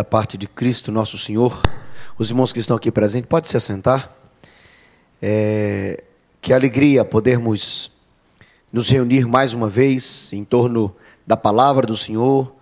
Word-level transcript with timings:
da 0.00 0.04
parte 0.04 0.38
de 0.38 0.48
Cristo 0.48 0.90
nosso 0.90 1.18
Senhor, 1.18 1.60
os 2.16 2.30
irmãos 2.30 2.50
que 2.50 2.58
estão 2.58 2.74
aqui 2.74 2.90
presentes, 2.90 3.28
pode 3.28 3.46
se 3.46 3.58
assentar. 3.58 4.10
É, 5.20 6.02
que 6.40 6.50
alegria 6.50 7.04
podermos 7.04 7.92
nos 8.72 8.88
reunir 8.88 9.26
mais 9.26 9.52
uma 9.52 9.68
vez 9.68 10.32
em 10.32 10.44
torno 10.44 10.96
da 11.26 11.36
palavra 11.36 11.86
do 11.86 11.94
Senhor, 11.94 12.54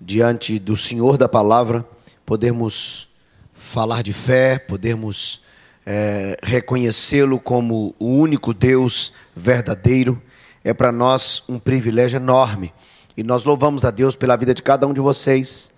diante 0.00 0.58
do 0.58 0.76
Senhor 0.76 1.16
da 1.16 1.28
palavra, 1.28 1.86
podermos 2.26 3.08
falar 3.54 4.02
de 4.02 4.12
fé, 4.12 4.58
podermos 4.58 5.42
é, 5.86 6.36
reconhecê-lo 6.42 7.38
como 7.38 7.94
o 7.96 8.06
único 8.06 8.52
Deus 8.52 9.12
verdadeiro, 9.36 10.20
é 10.64 10.74
para 10.74 10.90
nós 10.90 11.44
um 11.48 11.60
privilégio 11.60 12.16
enorme. 12.16 12.74
E 13.16 13.22
nós 13.22 13.44
louvamos 13.44 13.84
a 13.84 13.92
Deus 13.92 14.16
pela 14.16 14.36
vida 14.36 14.52
de 14.52 14.64
cada 14.64 14.84
um 14.84 14.92
de 14.92 15.00
vocês 15.00 15.75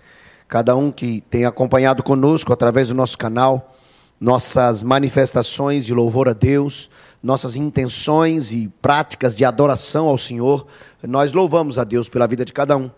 cada 0.49 0.75
um 0.75 0.91
que 0.91 1.21
tem 1.29 1.45
acompanhado 1.45 2.03
conosco 2.03 2.53
através 2.53 2.89
do 2.89 2.95
nosso 2.95 3.19
canal, 3.19 3.77
nossas 4.19 4.83
manifestações 4.83 5.85
de 5.85 5.93
louvor 5.93 6.29
a 6.29 6.33
Deus, 6.33 6.91
nossas 7.23 7.55
intenções 7.55 8.51
e 8.51 8.67
práticas 8.81 9.37
de 9.37 9.45
adoração 9.45 10.09
ao 10.09 10.17
Senhor. 10.17 10.67
Nós 11.03 11.35
louvamos 11.35 11.79
a 11.79 11.85
Deus 11.85 12.09
pela 12.09 12.27
vida 12.27 12.47
de 12.47 12.53
cada 12.53 12.77
um. 12.77 12.91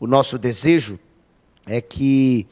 O 0.00 0.06
nosso 0.06 0.36
desejo 0.36 0.98
é 1.64 1.80
que 1.80 2.46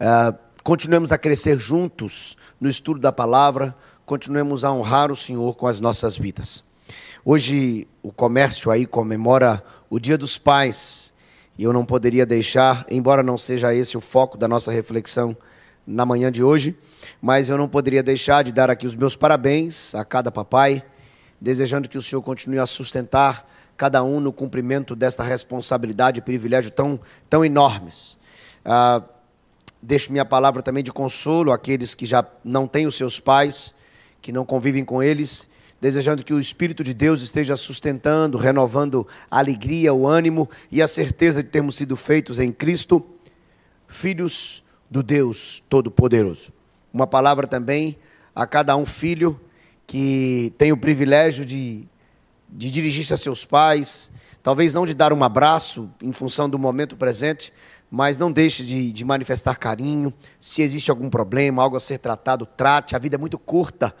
uh, 0.00 0.36
continuemos 0.64 1.12
a 1.12 1.18
crescer 1.18 1.58
juntos 1.58 2.36
no 2.58 2.68
estudo 2.68 2.98
da 2.98 3.12
palavra, 3.12 3.76
continuemos 4.06 4.64
a 4.64 4.72
honrar 4.72 5.12
o 5.12 5.16
Senhor 5.16 5.54
com 5.54 5.66
as 5.66 5.80
nossas 5.80 6.16
vidas. 6.16 6.64
Hoje 7.24 7.86
o 8.02 8.10
comércio 8.10 8.70
aí 8.70 8.86
comemora 8.86 9.62
o 9.90 10.00
Dia 10.00 10.16
dos 10.16 10.38
Pais 10.38 11.12
e 11.58 11.64
eu 11.64 11.72
não 11.72 11.84
poderia 11.84 12.24
deixar, 12.24 12.86
embora 12.88 13.20
não 13.20 13.36
seja 13.36 13.74
esse 13.74 13.96
o 13.96 14.00
foco 14.00 14.38
da 14.38 14.46
nossa 14.46 14.70
reflexão 14.70 15.36
na 15.84 16.06
manhã 16.06 16.30
de 16.30 16.40
hoje, 16.40 16.78
mas 17.20 17.48
eu 17.48 17.58
não 17.58 17.68
poderia 17.68 18.02
deixar 18.02 18.44
de 18.44 18.52
dar 18.52 18.70
aqui 18.70 18.86
os 18.86 18.94
meus 18.94 19.16
parabéns 19.16 19.92
a 19.92 20.04
cada 20.04 20.30
papai, 20.30 20.84
desejando 21.40 21.88
que 21.88 21.98
o 21.98 22.02
Senhor 22.02 22.22
continue 22.22 22.60
a 22.60 22.66
sustentar 22.66 23.50
cada 23.76 24.04
um 24.04 24.20
no 24.20 24.32
cumprimento 24.32 24.94
desta 24.94 25.24
responsabilidade 25.24 26.20
e 26.20 26.22
privilégio 26.22 26.70
tão, 26.70 27.00
tão 27.28 27.44
enormes. 27.44 28.16
Ah, 28.64 29.02
deixo 29.82 30.12
minha 30.12 30.24
palavra 30.24 30.62
também 30.62 30.84
de 30.84 30.92
consolo 30.92 31.52
àqueles 31.52 31.94
que 31.94 32.06
já 32.06 32.24
não 32.44 32.68
têm 32.68 32.86
os 32.86 32.96
seus 32.96 33.18
pais, 33.18 33.74
que 34.22 34.30
não 34.30 34.44
convivem 34.44 34.84
com 34.84 35.02
eles 35.02 35.48
desejando 35.80 36.24
que 36.24 36.34
o 36.34 36.40
Espírito 36.40 36.82
de 36.82 36.92
Deus 36.92 37.22
esteja 37.22 37.56
sustentando, 37.56 38.36
renovando 38.36 39.06
a 39.30 39.38
alegria, 39.38 39.94
o 39.94 40.06
ânimo 40.06 40.48
e 40.70 40.82
a 40.82 40.88
certeza 40.88 41.42
de 41.42 41.48
termos 41.48 41.76
sido 41.76 41.96
feitos 41.96 42.38
em 42.38 42.50
Cristo, 42.50 43.04
filhos 43.86 44.64
do 44.90 45.02
Deus 45.02 45.62
Todo-Poderoso. 45.68 46.52
Uma 46.92 47.06
palavra 47.06 47.46
também 47.46 47.96
a 48.34 48.46
cada 48.46 48.76
um 48.76 48.84
filho 48.84 49.40
que 49.86 50.52
tem 50.58 50.72
o 50.72 50.76
privilégio 50.76 51.44
de, 51.44 51.86
de 52.48 52.70
dirigir-se 52.70 53.14
a 53.14 53.16
seus 53.16 53.44
pais, 53.44 54.10
talvez 54.42 54.74
não 54.74 54.84
de 54.84 54.94
dar 54.94 55.12
um 55.12 55.22
abraço 55.22 55.90
em 56.02 56.12
função 56.12 56.48
do 56.48 56.58
momento 56.58 56.96
presente, 56.96 57.52
mas 57.90 58.18
não 58.18 58.30
deixe 58.30 58.64
de, 58.64 58.92
de 58.92 59.04
manifestar 59.04 59.56
carinho. 59.56 60.12
Se 60.38 60.60
existe 60.60 60.90
algum 60.90 61.08
problema, 61.08 61.62
algo 61.62 61.76
a 61.76 61.80
ser 61.80 61.98
tratado, 61.98 62.44
trate. 62.44 62.94
A 62.94 62.98
vida 62.98 63.16
é 63.16 63.18
muito 63.18 63.38
curta 63.38 63.94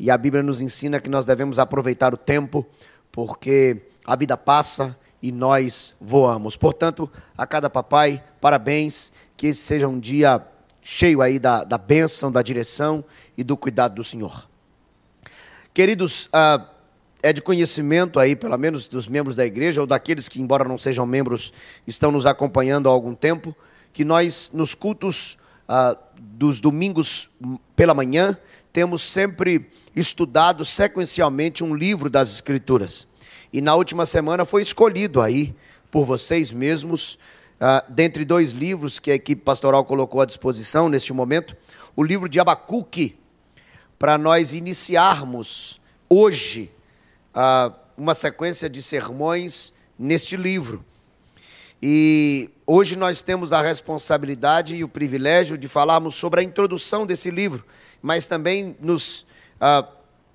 e 0.00 0.10
a 0.10 0.16
Bíblia 0.16 0.42
nos 0.42 0.62
ensina 0.62 0.98
que 0.98 1.10
nós 1.10 1.26
devemos 1.26 1.58
aproveitar 1.58 2.14
o 2.14 2.16
tempo, 2.16 2.66
porque 3.12 3.82
a 4.02 4.16
vida 4.16 4.34
passa 4.34 4.96
e 5.20 5.30
nós 5.30 5.94
voamos. 6.00 6.56
Portanto, 6.56 7.08
a 7.36 7.46
cada 7.46 7.68
papai, 7.68 8.24
parabéns, 8.40 9.12
que 9.36 9.48
esse 9.48 9.60
seja 9.60 9.86
um 9.86 10.00
dia 10.00 10.42
cheio 10.80 11.20
aí 11.20 11.38
da, 11.38 11.64
da 11.64 11.76
bênção, 11.76 12.32
da 12.32 12.40
direção 12.40 13.04
e 13.36 13.44
do 13.44 13.58
cuidado 13.58 13.96
do 13.96 14.02
Senhor. 14.02 14.48
Queridos, 15.74 16.30
ah, 16.32 16.66
é 17.22 17.30
de 17.30 17.42
conhecimento 17.42 18.18
aí, 18.18 18.34
pelo 18.34 18.56
menos 18.56 18.88
dos 18.88 19.06
membros 19.06 19.36
da 19.36 19.44
igreja, 19.44 19.82
ou 19.82 19.86
daqueles 19.86 20.30
que, 20.30 20.40
embora 20.40 20.64
não 20.64 20.78
sejam 20.78 21.04
membros, 21.04 21.52
estão 21.86 22.10
nos 22.10 22.24
acompanhando 22.24 22.88
há 22.88 22.92
algum 22.92 23.14
tempo, 23.14 23.54
que 23.92 24.02
nós, 24.02 24.50
nos 24.54 24.74
cultos 24.74 25.36
ah, 25.68 25.94
dos 26.18 26.58
domingos 26.58 27.28
pela 27.76 27.92
manhã, 27.92 28.38
temos 28.72 29.02
sempre 29.02 29.68
estudado 29.94 30.64
sequencialmente 30.64 31.64
um 31.64 31.74
livro 31.74 32.08
das 32.08 32.32
Escrituras. 32.32 33.06
E 33.52 33.60
na 33.60 33.74
última 33.74 34.06
semana 34.06 34.44
foi 34.44 34.62
escolhido 34.62 35.20
aí 35.20 35.54
por 35.90 36.04
vocês 36.04 36.52
mesmos, 36.52 37.14
uh, 37.14 37.82
dentre 37.88 38.24
dois 38.24 38.52
livros 38.52 39.00
que 39.00 39.10
a 39.10 39.14
equipe 39.14 39.42
pastoral 39.42 39.84
colocou 39.84 40.20
à 40.20 40.24
disposição 40.24 40.88
neste 40.88 41.12
momento, 41.12 41.56
o 41.96 42.02
livro 42.04 42.28
de 42.28 42.38
Abacuque, 42.38 43.18
para 43.98 44.16
nós 44.16 44.52
iniciarmos 44.52 45.80
hoje 46.08 46.70
uh, 47.34 47.74
uma 47.96 48.14
sequência 48.14 48.70
de 48.70 48.80
sermões 48.80 49.74
neste 49.98 50.36
livro. 50.36 50.84
E 51.82 52.50
hoje 52.66 52.94
nós 52.96 53.20
temos 53.20 53.52
a 53.52 53.60
responsabilidade 53.60 54.76
e 54.76 54.84
o 54.84 54.88
privilégio 54.88 55.58
de 55.58 55.66
falarmos 55.66 56.14
sobre 56.14 56.40
a 56.40 56.44
introdução 56.44 57.04
desse 57.04 57.30
livro 57.30 57.64
mas 58.02 58.26
também 58.26 58.76
nos 58.80 59.26
ah, 59.60 59.86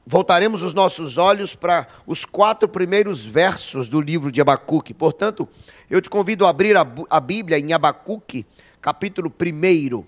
voltaremos 0.05 0.61
os 0.61 0.73
nossos 0.73 1.17
olhos 1.17 1.55
para 1.55 1.87
os 2.05 2.25
quatro 2.25 2.69
primeiros 2.69 3.25
versos 3.25 3.89
do 3.89 3.99
livro 3.99 4.31
de 4.31 4.39
Abacuque. 4.39 4.93
Portanto, 4.93 5.47
eu 5.89 6.01
te 6.01 6.09
convido 6.09 6.45
a 6.45 6.49
abrir 6.49 6.77
a, 6.77 6.85
a 7.09 7.19
Bíblia 7.19 7.57
em 7.57 7.73
Abacuque, 7.73 8.45
capítulo 8.81 9.31
1. 9.31 10.05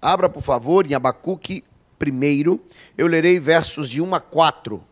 Abra, 0.00 0.28
por 0.28 0.42
favor, 0.42 0.84
em 0.84 0.94
Abacuque 0.94 1.62
1. 2.00 2.58
Eu 2.98 3.06
lerei 3.06 3.38
versos 3.38 3.88
de 3.88 4.02
1 4.02 4.14
a 4.14 4.20
4. 4.20 4.82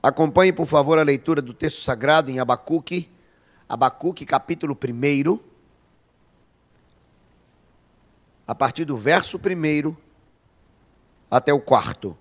Acompanhe, 0.00 0.52
por 0.52 0.66
favor, 0.66 0.98
a 0.98 1.02
leitura 1.02 1.40
do 1.40 1.54
texto 1.54 1.80
sagrado 1.80 2.30
em 2.30 2.38
Abacuque, 2.38 3.08
Abacuque, 3.68 4.26
capítulo 4.26 4.76
1, 4.76 5.38
a 8.46 8.54
partir 8.54 8.84
do 8.84 8.96
verso 8.96 9.38
1 9.38 9.96
até 11.30 11.52
o 11.52 11.60
quarto. 11.60 12.16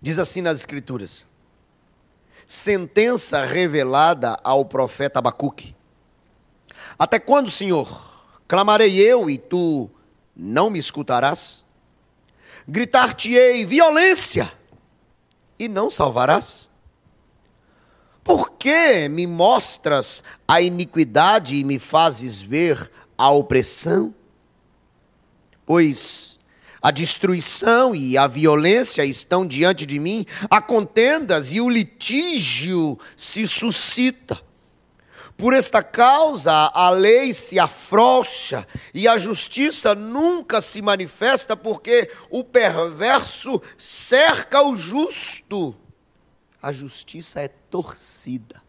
Diz 0.00 0.18
assim 0.18 0.40
nas 0.40 0.60
Escrituras: 0.60 1.26
Sentença 2.46 3.44
revelada 3.44 4.38
ao 4.42 4.64
profeta 4.64 5.18
Abacuque. 5.18 5.74
Até 6.98 7.18
quando, 7.18 7.50
Senhor, 7.50 8.26
clamarei 8.46 8.98
eu 8.98 9.28
e 9.28 9.36
tu 9.36 9.90
não 10.34 10.70
me 10.70 10.78
escutarás? 10.78 11.64
Gritar-te-ei 12.66 13.66
violência 13.66 14.52
e 15.58 15.68
não 15.68 15.90
salvarás? 15.90 16.69
Por 18.30 18.52
que 18.52 19.08
me 19.08 19.26
mostras 19.26 20.22
a 20.46 20.60
iniquidade 20.60 21.56
e 21.56 21.64
me 21.64 21.80
fazes 21.80 22.40
ver 22.40 22.88
a 23.18 23.28
opressão? 23.28 24.14
Pois 25.66 26.38
a 26.80 26.92
destruição 26.92 27.92
e 27.92 28.16
a 28.16 28.28
violência 28.28 29.04
estão 29.04 29.44
diante 29.44 29.84
de 29.84 29.98
mim, 29.98 30.24
há 30.48 30.60
contendas 30.60 31.50
e 31.50 31.60
o 31.60 31.68
litígio 31.68 32.96
se 33.16 33.48
suscita. 33.48 34.40
Por 35.36 35.52
esta 35.52 35.82
causa, 35.82 36.70
a 36.72 36.88
lei 36.90 37.32
se 37.32 37.58
afrouxa 37.58 38.64
e 38.94 39.08
a 39.08 39.16
justiça 39.16 39.92
nunca 39.92 40.60
se 40.60 40.80
manifesta, 40.80 41.56
porque 41.56 42.08
o 42.30 42.44
perverso 42.44 43.60
cerca 43.76 44.62
o 44.62 44.76
justo 44.76 45.76
a 46.62 46.72
justiça 46.72 47.40
é 47.40 47.48
torcida. 47.48 48.62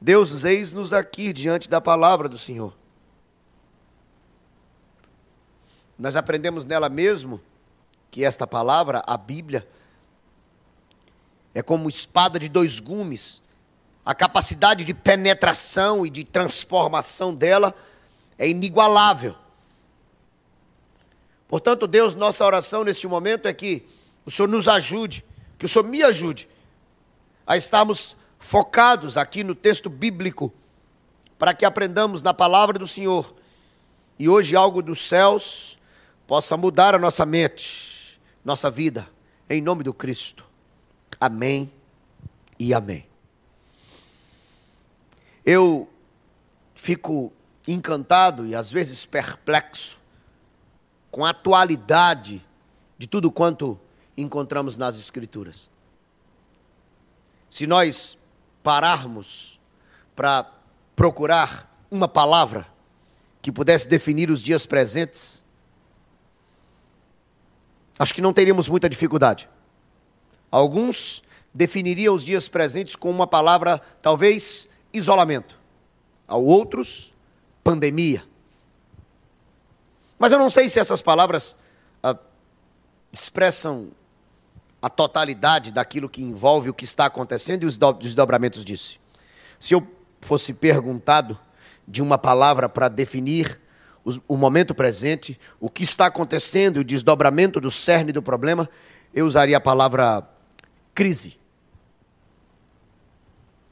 Deus, 0.00 0.44
eis-nos 0.44 0.92
aqui 0.92 1.32
diante 1.32 1.68
da 1.68 1.80
palavra 1.80 2.28
do 2.28 2.38
Senhor. 2.38 2.74
Nós 5.98 6.14
aprendemos 6.14 6.64
nela 6.64 6.88
mesmo 6.88 7.40
que 8.10 8.24
esta 8.24 8.46
palavra, 8.46 9.02
a 9.06 9.16
Bíblia, 9.16 9.68
é 11.52 11.62
como 11.62 11.88
espada 11.88 12.38
de 12.38 12.48
dois 12.48 12.78
gumes. 12.78 13.42
A 14.04 14.14
capacidade 14.14 14.84
de 14.84 14.94
penetração 14.94 16.06
e 16.06 16.10
de 16.10 16.24
transformação 16.24 17.34
dela 17.34 17.74
é 18.38 18.48
inigualável. 18.48 19.34
Portanto, 21.48 21.86
Deus, 21.86 22.14
nossa 22.14 22.44
oração 22.44 22.84
neste 22.84 23.08
momento 23.08 23.46
é 23.46 23.52
que 23.52 23.84
o 24.24 24.30
Senhor 24.30 24.48
nos 24.48 24.68
ajude 24.68 25.24
que 25.58 25.66
o 25.66 25.68
Senhor 25.68 25.84
me 25.84 26.02
ajude 26.02 26.48
a 27.46 27.56
estarmos 27.56 28.16
focados 28.38 29.16
aqui 29.16 29.42
no 29.42 29.54
texto 29.54 29.90
bíblico, 29.90 30.52
para 31.38 31.52
que 31.52 31.64
aprendamos 31.64 32.22
na 32.22 32.32
palavra 32.32 32.78
do 32.78 32.86
Senhor 32.86 33.34
e 34.18 34.28
hoje 34.28 34.56
algo 34.56 34.82
dos 34.82 35.06
céus 35.06 35.78
possa 36.26 36.56
mudar 36.56 36.94
a 36.94 36.98
nossa 36.98 37.24
mente, 37.24 38.20
nossa 38.44 38.70
vida, 38.70 39.08
em 39.48 39.62
nome 39.62 39.82
do 39.82 39.94
Cristo. 39.94 40.44
Amém 41.20 41.70
e 42.58 42.74
amém. 42.74 43.06
Eu 45.44 45.88
fico 46.74 47.32
encantado 47.66 48.46
e 48.46 48.54
às 48.54 48.70
vezes 48.70 49.06
perplexo 49.06 49.98
com 51.10 51.24
a 51.24 51.30
atualidade 51.30 52.44
de 52.98 53.06
tudo 53.06 53.30
quanto 53.30 53.80
encontramos 54.22 54.76
nas 54.76 54.98
Escrituras. 54.98 55.70
Se 57.48 57.66
nós 57.66 58.18
pararmos 58.62 59.60
para 60.14 60.50
procurar 60.94 61.72
uma 61.90 62.08
palavra 62.08 62.66
que 63.40 63.52
pudesse 63.52 63.88
definir 63.88 64.30
os 64.30 64.42
dias 64.42 64.66
presentes, 64.66 65.44
acho 67.98 68.12
que 68.12 68.20
não 68.20 68.32
teríamos 68.32 68.68
muita 68.68 68.88
dificuldade. 68.88 69.48
Alguns 70.50 71.22
definiriam 71.54 72.14
os 72.14 72.24
dias 72.24 72.48
presentes 72.48 72.96
com 72.96 73.10
uma 73.10 73.26
palavra, 73.26 73.80
talvez, 74.02 74.68
isolamento. 74.92 75.56
A 76.26 76.36
outros, 76.36 77.14
pandemia. 77.62 78.24
Mas 80.18 80.32
eu 80.32 80.38
não 80.38 80.50
sei 80.50 80.68
se 80.68 80.80
essas 80.80 81.00
palavras 81.00 81.56
ah, 82.02 82.16
expressam 83.12 83.92
a 84.80 84.88
totalidade 84.88 85.72
daquilo 85.72 86.08
que 86.08 86.22
envolve 86.22 86.70
o 86.70 86.74
que 86.74 86.84
está 86.84 87.06
acontecendo 87.06 87.64
e 87.64 87.66
os 87.66 87.76
desdobramentos 87.76 88.64
disso. 88.64 89.00
Se 89.58 89.74
eu 89.74 89.86
fosse 90.20 90.52
perguntado 90.52 91.38
de 91.86 92.02
uma 92.02 92.18
palavra 92.18 92.68
para 92.68 92.88
definir 92.88 93.58
o 94.26 94.36
momento 94.36 94.74
presente, 94.74 95.38
o 95.60 95.68
que 95.68 95.82
está 95.82 96.06
acontecendo 96.06 96.76
e 96.76 96.80
o 96.80 96.84
desdobramento 96.84 97.60
do 97.60 97.70
cerne 97.70 98.12
do 98.12 98.22
problema, 98.22 98.68
eu 99.12 99.26
usaria 99.26 99.56
a 99.56 99.60
palavra 99.60 100.26
crise. 100.94 101.38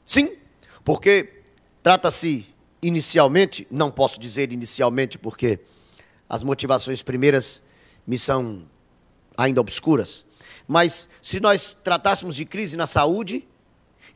Sim, 0.05 0.35
porque 0.83 1.41
trata-se 1.81 2.53
inicialmente, 2.81 3.67
não 3.71 3.89
posso 3.89 4.19
dizer 4.19 4.51
inicialmente 4.51 5.17
porque 5.17 5.59
as 6.29 6.43
motivações 6.43 7.01
primeiras 7.01 7.63
me 8.05 8.17
são 8.17 8.63
ainda 9.35 9.59
obscuras, 9.61 10.25
mas 10.67 11.09
se 11.21 11.39
nós 11.39 11.73
tratássemos 11.73 12.35
de 12.35 12.45
crise 12.45 12.75
na 12.75 12.85
saúde 12.85 13.47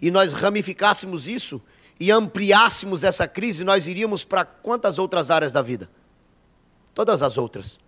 e 0.02 0.12
nós 0.12 0.34
ramificássemos 0.34 1.28
isso 1.28 1.62
e 2.00 2.12
ampliássemos 2.12 3.04
essa 3.04 3.28
crise, 3.28 3.64
nós 3.64 3.88
iríamos 3.88 4.24
para 4.24 4.44
quantas 4.44 5.00
outras 5.00 5.32
áreas 5.32 5.54
da 5.54 5.62
vida? 5.62 5.90
Todas 6.94 7.22
as 7.22 7.38
outras. 7.38 7.80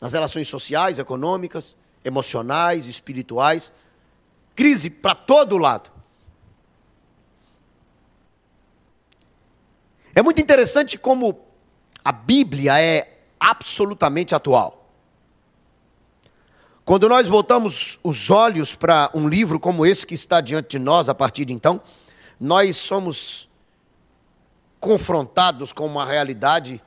Nas 0.00 0.12
relações 0.12 0.48
sociais, 0.48 0.98
econômicas, 0.98 1.76
emocionais, 2.04 2.86
espirituais. 2.86 3.72
Crise 4.54 4.90
para 4.90 5.14
todo 5.14 5.56
lado. 5.56 5.90
É 10.14 10.20
muito 10.20 10.42
interessante 10.42 10.98
como 10.98 11.40
a 12.04 12.12
Bíblia 12.12 12.78
é 12.78 13.20
absolutamente 13.40 14.34
atual. 14.34 14.81
Quando 16.84 17.08
nós 17.08 17.28
voltamos 17.28 18.00
os 18.02 18.28
olhos 18.28 18.74
para 18.74 19.08
um 19.14 19.28
livro 19.28 19.60
como 19.60 19.86
esse 19.86 20.04
que 20.04 20.14
está 20.14 20.40
diante 20.40 20.70
de 20.70 20.78
nós 20.80 21.08
a 21.08 21.14
partir 21.14 21.44
de 21.44 21.52
então, 21.52 21.80
nós 22.40 22.76
somos 22.76 23.48
confrontados 24.80 25.72
com 25.72 25.86
uma 25.86 26.04
realidade 26.04 26.82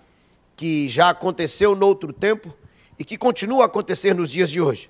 que 0.54 0.90
já 0.90 1.10
aconteceu 1.10 1.76
no 1.76 1.86
outro 1.86 2.12
tempo 2.12 2.54
e 3.00 3.06
que 3.06 3.18
continua 3.18 3.64
a 3.64 3.66
acontecer 3.68 4.14
nos 4.14 4.32
dias 4.32 4.50
de 4.50 4.60
hoje. 4.60 4.90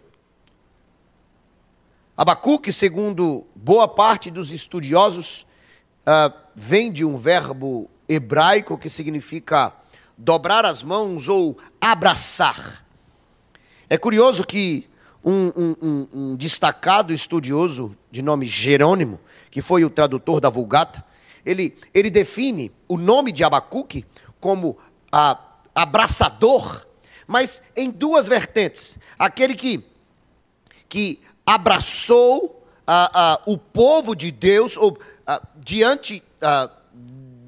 Abacuque, 2.18 2.74
segundo 2.74 3.46
boa 3.56 3.88
parte 3.88 4.32
dos 4.32 4.50
estudiosos, 4.50 5.46
uh, 6.02 6.34
vem 6.56 6.92
de 6.92 7.06
um 7.06 7.16
verbo 7.16 7.88
hebraico 8.10 8.76
que 8.76 8.90
significa 8.90 9.72
dobrar 10.18 10.66
as 10.66 10.82
mãos 10.82 11.30
ou 11.30 11.60
abraçar. 11.80 12.84
É 13.88 14.00
curioso 14.00 14.44
que 14.44 14.90
um, 15.26 15.52
um, 15.56 15.76
um, 15.82 16.08
um, 16.14 16.36
destacado 16.36 17.12
estudioso 17.12 17.98
de 18.12 18.22
nome 18.22 18.46
Jerônimo, 18.46 19.20
que 19.50 19.62
foi 19.62 19.84
o 19.84 19.90
tradutor 19.90 20.40
da 20.40 20.50
Vulgata, 20.50 21.04
ele, 21.44 21.76
ele 21.94 22.12
define 22.12 22.72
o 22.88 22.98
nome 22.98 23.32
de 23.32 23.44
Abacuque 23.44 24.06
como 24.40 24.78
a, 25.12 25.40
abraçador, 25.74 26.86
mas 27.26 27.62
em 27.76 27.90
duas 27.90 28.28
vertentes. 28.28 29.00
Aquele 29.18 29.56
que, 29.56 29.84
que 30.88 31.20
abraçou 31.46 32.64
a, 32.86 33.34
a, 33.34 33.42
o 33.48 33.58
povo 33.58 34.16
de 34.16 34.32
Deus 34.32 34.78
ou, 34.78 34.98
diante 35.56 36.22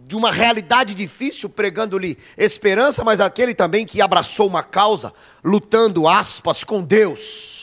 de 0.08 0.16
uma 0.16 0.32
realidade 0.32 0.94
difícil, 0.94 1.50
pregando-lhe 1.50 2.18
esperança, 2.38 3.04
mas 3.04 3.20
aquele 3.20 3.54
também 3.54 3.86
que 3.86 4.02
abraçou 4.02 4.48
uma 4.48 4.64
causa, 4.64 5.14
lutando 5.44 6.08
aspas 6.08 6.64
com 6.64 6.82
Deus, 6.82 7.57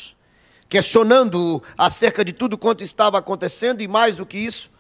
questionando 0.75 1.63
acerca 1.79 2.25
de 2.25 2.33
tudo 2.33 2.59
quanto 2.59 2.83
estava 2.83 3.17
acontecendo 3.17 3.81
e 3.81 3.87
mais 3.87 4.17
do 4.17 4.27
que 4.27 4.37
isso, 4.37 4.73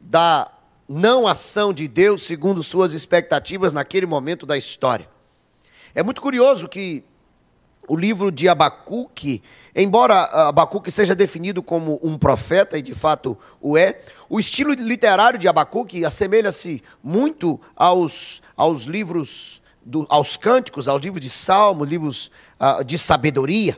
da 0.00 0.48
não 0.88 1.26
ação 1.26 1.72
de 1.72 1.88
Deus 1.88 2.22
segundo 2.22 2.62
suas 2.62 2.92
expectativas 2.92 3.72
naquele 3.72 4.06
momento 4.06 4.46
da 4.46 4.56
história. 4.56 5.10
É 5.96 6.00
muito 6.00 6.22
curioso 6.22 6.68
que 6.68 7.02
o 7.88 7.96
livro 7.96 8.30
de 8.30 8.48
Abacuque, 8.48 9.42
embora 9.74 10.22
Abacuque 10.48 10.92
seja 10.92 11.12
definido 11.12 11.60
como 11.60 11.98
um 12.00 12.16
profeta, 12.16 12.78
e 12.78 12.82
de 12.82 12.94
fato 12.94 13.36
o 13.60 13.76
é, 13.76 14.00
o 14.28 14.38
estilo 14.38 14.72
literário 14.74 15.40
de 15.40 15.48
Abacuque 15.48 16.04
assemelha-se 16.04 16.84
muito 17.02 17.60
aos, 17.74 18.40
aos 18.56 18.84
livros, 18.84 19.60
do, 19.84 20.06
aos 20.08 20.36
cânticos, 20.36 20.86
aos 20.86 21.02
livros 21.02 21.20
de 21.20 21.30
salmo, 21.30 21.84
livros 21.84 22.30
uh, 22.60 22.84
de 22.84 22.96
sabedoria. 22.96 23.76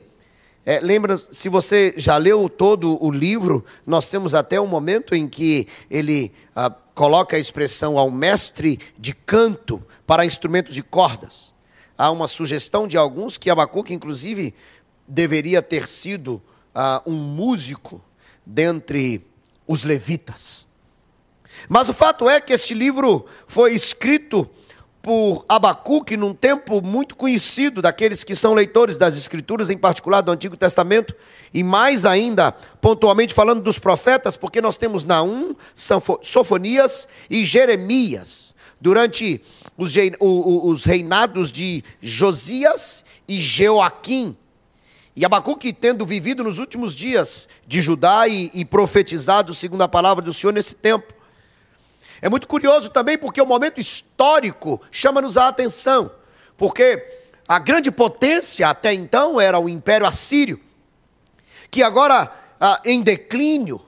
É, 0.65 0.81
lembra, 0.81 1.17
se 1.17 1.49
você 1.49 1.95
já 1.97 2.17
leu 2.17 2.49
todo 2.49 3.03
o 3.03 3.11
livro, 3.11 3.65
nós 3.87 4.07
temos 4.07 4.35
até 4.35 4.61
um 4.61 4.67
momento 4.67 5.15
em 5.15 5.27
que 5.29 5.67
ele 5.91 6.33
uh, 6.55 6.75
coloca 6.95 7.37
a 7.37 7.41
expressão 7.41 7.97
ao 7.99 8.11
mestre 8.11 8.79
de 8.99 9.15
canto 9.15 9.83
para 10.07 10.25
instrumentos 10.25 10.75
de 10.75 10.83
cordas 10.83 11.51
há 12.01 12.11
uma 12.11 12.27
sugestão 12.27 12.89
de 12.89 12.97
alguns 12.97 13.37
que 13.37 13.51
Abacuque, 13.51 13.93
inclusive, 13.93 14.55
deveria 15.07 15.61
ter 15.61 15.87
sido 15.87 16.43
uh, 16.75 17.02
um 17.11 17.14
músico 17.14 18.02
dentre 18.45 19.26
os 19.69 19.85
levitas. 19.85 20.67
Mas 21.69 21.90
o 21.90 21.95
fato 21.95 22.26
é 22.26 22.40
que 22.40 22.55
este 22.55 22.73
livro 22.73 23.26
foi 23.47 23.75
escrito 23.75 24.49
por 25.02 25.45
Abacuque 25.49 26.16
num 26.16 26.35
tempo 26.35 26.83
muito 26.83 27.16
conhecido 27.16 27.80
daqueles 27.80 28.23
que 28.23 28.37
são 28.37 28.52
leitores 28.52 28.97
das 28.97 29.16
Escrituras, 29.16 29.71
em 29.71 29.78
particular 29.78 30.21
do 30.21 30.30
Antigo 30.30 30.57
Testamento, 30.57 31.14
e 31.54 31.64
mais 31.64 32.04
ainda, 32.04 32.52
pontualmente 32.80 33.33
falando 33.33 33.62
dos 33.62 33.78
profetas, 33.78 34.37
porque 34.37 34.61
nós 34.61 34.76
temos 34.76 35.04
Naum, 35.04 35.54
Sofonias 36.23 37.09
e 37.28 37.45
Jeremias. 37.45 38.54
Durante 38.83 39.42
os, 39.76 39.92
os 40.19 40.85
reinados 40.85 41.52
de 41.52 41.85
Josias 42.00 43.04
e 43.28 43.38
Joaquim. 43.38 44.35
E 45.14 45.23
Abacuque, 45.23 45.71
tendo 45.71 46.07
vivido 46.07 46.42
nos 46.42 46.59
últimos 46.59 46.95
dias 46.95 47.47
de 47.66 47.83
Judá 47.83 48.26
e, 48.26 48.50
e 48.54 48.64
profetizado 48.64 49.52
segundo 49.52 49.83
a 49.83 49.88
palavra 49.88 50.25
do 50.25 50.33
Senhor 50.33 50.52
nesse 50.52 50.75
tempo. 50.75 51.12
É 52.23 52.29
muito 52.29 52.47
curioso 52.47 52.91
também 52.91 53.17
porque 53.17 53.41
o 53.41 53.47
momento 53.47 53.81
histórico 53.81 54.81
chama-nos 54.91 55.37
a 55.37 55.49
atenção, 55.49 56.11
porque 56.57 57.21
a 57.49 57.59
grande 57.59 57.91
potência 57.91 58.69
até 58.69 58.93
então 58.93 59.41
era 59.41 59.59
o 59.59 59.69
Império 59.69 60.07
Assírio, 60.07 60.61
que 61.71 61.83
agora 61.83 62.31
ah, 62.61 62.81
em 62.85 63.03
declínio 63.03 63.81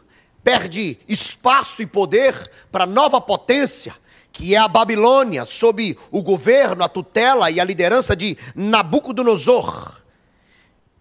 perde 0.43 0.99
espaço 1.09 1.83
e 1.83 1.87
poder 1.87 2.51
para 2.71 2.87
nova 2.87 3.21
potência, 3.21 3.95
que 4.33 4.55
é 4.55 4.59
a 4.59 4.67
Babilônia, 4.67 5.45
sob 5.45 5.97
o 6.11 6.23
governo, 6.23 6.83
a 6.83 6.89
tutela 6.89 7.51
e 7.51 7.61
a 7.61 7.65
liderança 7.65 8.17
de 8.17 8.37
Nabucodonosor. 8.55 10.01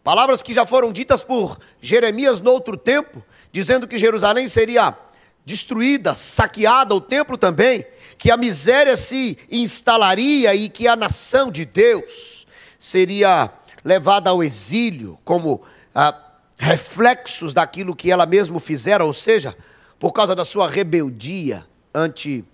Palavras 0.04 0.44
que 0.44 0.54
já 0.54 0.66
foram 0.66 0.92
ditas 0.92 1.24
por 1.24 1.58
Jeremias 1.80 2.42
no 2.42 2.52
outro 2.52 2.76
tempo, 2.76 3.24
dizendo 3.52 3.88
que 3.88 3.98
Jerusalém 3.98 4.48
seria 4.48 4.96
destruída, 5.45 6.13
saqueada, 6.15 6.93
o 6.93 7.01
templo 7.01 7.38
também, 7.38 7.86
que 8.17 8.29
a 8.29 8.38
miséria 8.38 8.95
se 8.95 9.38
instalaria 9.50 10.53
e 10.53 10.69
que 10.69 10.88
a 10.88 10.95
nação 10.95 11.51
de 11.51 11.65
Deus 11.65 12.45
seria 12.79 13.51
levada 13.83 14.29
ao 14.29 14.43
exílio, 14.43 15.17
como 15.24 15.62
ah, 15.93 16.15
reflexos 16.57 17.53
daquilo 17.53 17.95
que 17.95 18.12
ela 18.12 18.25
mesma 18.25 18.60
fizera, 18.60 19.03
ou 19.03 19.13
seja, 19.13 19.57
por 20.00 20.12
causa 20.12 20.36
da 20.36 20.45
sua 20.45 20.69
rebeldia 20.69 21.65
ante 21.93 22.45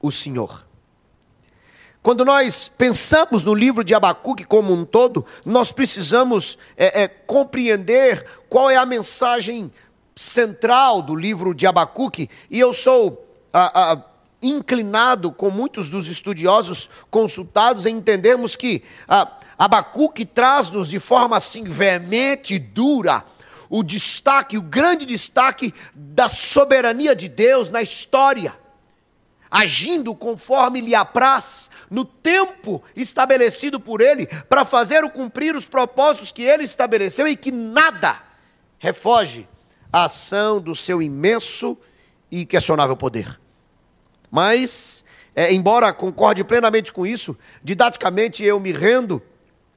o 0.00 0.10
Senhor. 0.10 0.64
quando 2.02 2.24
nós 2.24 2.68
pensamos 2.68 3.44
no 3.44 3.54
livro 3.54 3.82
de 3.82 3.94
Abacuque 3.94 4.44
como 4.44 4.72
um 4.74 4.84
todo, 4.84 5.24
nós 5.46 5.72
precisamos 5.72 6.58
é, 6.76 7.04
é, 7.04 7.08
compreender 7.08 8.26
qual 8.48 8.68
é 8.68 8.76
a 8.76 8.84
mensagem 8.84 9.72
central 10.14 11.02
do 11.02 11.14
livro 11.14 11.54
de 11.54 11.66
Abacuque, 11.66 12.28
e 12.50 12.58
eu 12.60 12.72
sou 12.72 13.26
a, 13.52 13.92
a, 13.92 14.02
inclinado 14.42 15.32
com 15.32 15.50
muitos 15.50 15.88
dos 15.88 16.06
estudiosos 16.08 16.88
consultados 17.10 17.86
em 17.86 17.96
entendermos 17.96 18.54
que 18.54 18.82
a, 19.08 19.30
Abacuque 19.58 20.24
traz-nos 20.24 20.88
de 20.88 20.98
forma 20.98 21.36
assim 21.36 21.64
veemente 21.64 22.54
e 22.54 22.58
dura 22.58 23.24
o 23.70 23.82
destaque, 23.82 24.58
o 24.58 24.62
grande 24.62 25.06
destaque 25.06 25.72
da 25.94 26.28
soberania 26.28 27.14
de 27.14 27.28
Deus 27.28 27.70
na 27.70 27.82
história, 27.82 28.56
agindo 29.50 30.14
conforme 30.14 30.80
lhe 30.80 30.94
apraz, 30.94 31.70
no 31.90 32.04
tempo 32.04 32.82
estabelecido 32.94 33.78
por 33.78 34.00
ele, 34.00 34.26
para 34.48 34.64
fazer 34.64 35.04
o 35.04 35.10
cumprir 35.10 35.56
os 35.56 35.64
propósitos 35.64 36.32
que 36.32 36.42
ele 36.42 36.64
estabeleceu 36.64 37.26
e 37.26 37.36
que 37.36 37.50
nada 37.50 38.20
refoge 38.78 39.48
a 39.94 40.06
ação 40.06 40.60
do 40.60 40.74
seu 40.74 41.00
imenso 41.00 41.78
e 42.28 42.44
questionável 42.44 42.96
poder. 42.96 43.38
Mas, 44.28 45.04
é, 45.36 45.54
embora 45.54 45.92
concorde 45.92 46.42
plenamente 46.42 46.92
com 46.92 47.06
isso, 47.06 47.38
didaticamente 47.62 48.42
eu 48.42 48.58
me 48.58 48.72
rendo 48.72 49.22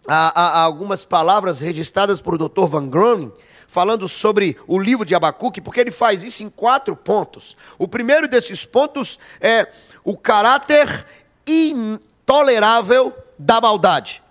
a, 0.07 0.41
a, 0.41 0.47
a 0.47 0.61
algumas 0.63 1.05
palavras 1.05 1.59
registradas 1.59 2.19
por 2.19 2.35
Dr. 2.35 2.65
Van 2.65 2.87
Groningen, 2.89 3.31
falando 3.67 4.07
sobre 4.07 4.57
o 4.65 4.79
livro 4.79 5.05
de 5.05 5.13
Abacuque, 5.13 5.61
porque 5.61 5.81
ele 5.81 5.91
faz 5.91 6.23
isso 6.23 6.41
em 6.41 6.49
quatro 6.49 6.95
pontos. 6.95 7.55
O 7.77 7.87
primeiro 7.87 8.27
desses 8.27 8.65
pontos 8.65 9.19
é 9.39 9.71
o 10.03 10.17
caráter 10.17 11.05
intolerável 11.45 13.15
da 13.37 13.61
maldade. 13.61 14.23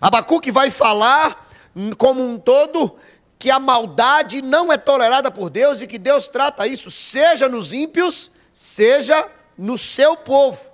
Abacuque 0.00 0.50
vai 0.50 0.70
falar 0.70 1.50
como 1.98 2.24
um 2.24 2.38
todo 2.38 2.96
que 3.38 3.50
a 3.50 3.60
maldade 3.60 4.42
não 4.42 4.72
é 4.72 4.76
tolerada 4.76 5.30
por 5.30 5.48
Deus 5.48 5.80
e 5.80 5.86
que 5.86 5.98
Deus 5.98 6.26
trata 6.26 6.66
isso, 6.66 6.90
seja 6.90 7.48
nos 7.48 7.72
ímpios, 7.72 8.30
seja 8.52 9.28
no 9.56 9.78
seu 9.78 10.16
povo. 10.16 10.72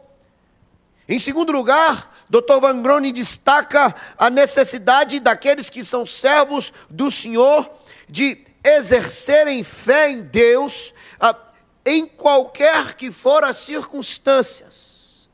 Em 1.06 1.18
segundo 1.18 1.52
lugar, 1.52 2.25
Dr. 2.30 2.59
Van 2.61 2.80
Grone 2.80 3.12
destaca 3.12 3.94
a 4.16 4.30
necessidade 4.30 5.21
daqueles 5.21 5.68
que 5.68 5.85
são 5.85 6.06
servos 6.06 6.73
do 6.88 7.11
Senhor 7.11 7.71
de 8.09 8.42
exercerem 8.64 9.62
fé 9.62 10.11
em 10.11 10.23
Deus 10.23 10.94
ah, 11.21 11.37
em 11.85 12.06
qualquer 12.06 12.94
que 12.94 13.12
for 13.12 13.44
as 13.44 13.59
circunstâncias. 13.59 15.28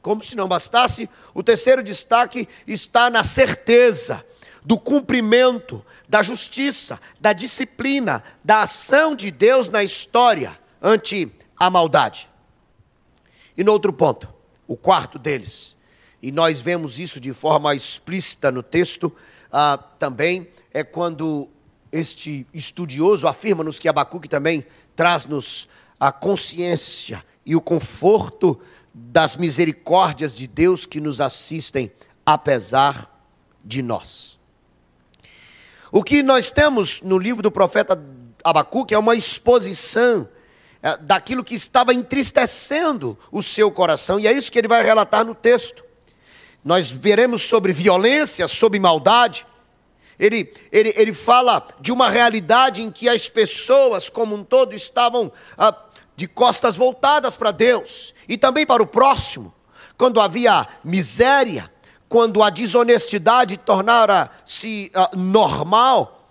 Como 0.00 0.22
se 0.22 0.36
não 0.36 0.46
bastasse, 0.46 1.10
o 1.32 1.42
terceiro 1.42 1.82
destaque 1.82 2.48
está 2.66 3.10
na 3.10 3.24
certeza 3.24 4.24
do 4.64 4.78
cumprimento, 4.78 5.84
da 6.08 6.22
justiça, 6.22 6.98
da 7.20 7.32
disciplina, 7.32 8.24
da 8.42 8.62
ação 8.62 9.14
de 9.14 9.30
Deus 9.30 9.68
na 9.68 9.84
história 9.84 10.58
ante 10.80 11.30
a 11.56 11.68
maldade. 11.68 12.28
E 13.56 13.62
no 13.62 13.72
outro 13.72 13.92
ponto, 13.92 14.28
o 14.66 14.76
quarto 14.76 15.18
deles, 15.18 15.76
e 16.22 16.32
nós 16.32 16.60
vemos 16.60 16.98
isso 16.98 17.20
de 17.20 17.32
forma 17.32 17.74
explícita 17.74 18.50
no 18.50 18.62
texto, 18.62 19.14
ah, 19.52 19.78
também 19.98 20.48
é 20.72 20.82
quando 20.82 21.48
este 21.92 22.46
estudioso 22.52 23.28
afirma-nos 23.28 23.78
que 23.78 23.88
Abacuque 23.88 24.28
também 24.28 24.66
traz-nos 24.96 25.68
a 26.00 26.10
consciência 26.10 27.24
e 27.46 27.54
o 27.54 27.60
conforto 27.60 28.58
das 28.92 29.36
misericórdias 29.36 30.36
de 30.36 30.46
Deus 30.46 30.86
que 30.86 31.00
nos 31.00 31.20
assistem 31.20 31.92
apesar 32.24 33.10
de 33.64 33.82
nós. 33.82 34.38
O 35.96 36.02
que 36.02 36.24
nós 36.24 36.50
temos 36.50 37.00
no 37.02 37.16
livro 37.16 37.40
do 37.40 37.52
profeta 37.52 37.96
Abacuque 38.42 38.92
é 38.92 38.98
uma 38.98 39.14
exposição 39.14 40.28
é, 40.82 40.96
daquilo 40.96 41.44
que 41.44 41.54
estava 41.54 41.94
entristecendo 41.94 43.16
o 43.30 43.40
seu 43.40 43.70
coração, 43.70 44.18
e 44.18 44.26
é 44.26 44.32
isso 44.32 44.50
que 44.50 44.58
ele 44.58 44.66
vai 44.66 44.82
relatar 44.82 45.24
no 45.24 45.36
texto. 45.36 45.84
Nós 46.64 46.90
veremos 46.90 47.42
sobre 47.42 47.72
violência, 47.72 48.48
sobre 48.48 48.80
maldade. 48.80 49.46
Ele, 50.18 50.52
ele, 50.72 50.92
ele 50.96 51.14
fala 51.14 51.64
de 51.80 51.92
uma 51.92 52.10
realidade 52.10 52.82
em 52.82 52.90
que 52.90 53.08
as 53.08 53.28
pessoas, 53.28 54.08
como 54.08 54.34
um 54.34 54.42
todo, 54.42 54.74
estavam 54.74 55.30
ah, 55.56 55.80
de 56.16 56.26
costas 56.26 56.74
voltadas 56.74 57.36
para 57.36 57.52
Deus 57.52 58.12
e 58.28 58.36
também 58.36 58.66
para 58.66 58.82
o 58.82 58.86
próximo. 58.86 59.54
Quando 59.96 60.20
havia 60.20 60.66
miséria, 60.82 61.70
quando 62.08 62.42
a 62.42 62.50
desonestidade 62.50 63.56
tornara-se 63.56 64.90
uh, 64.94 65.16
normal, 65.16 66.28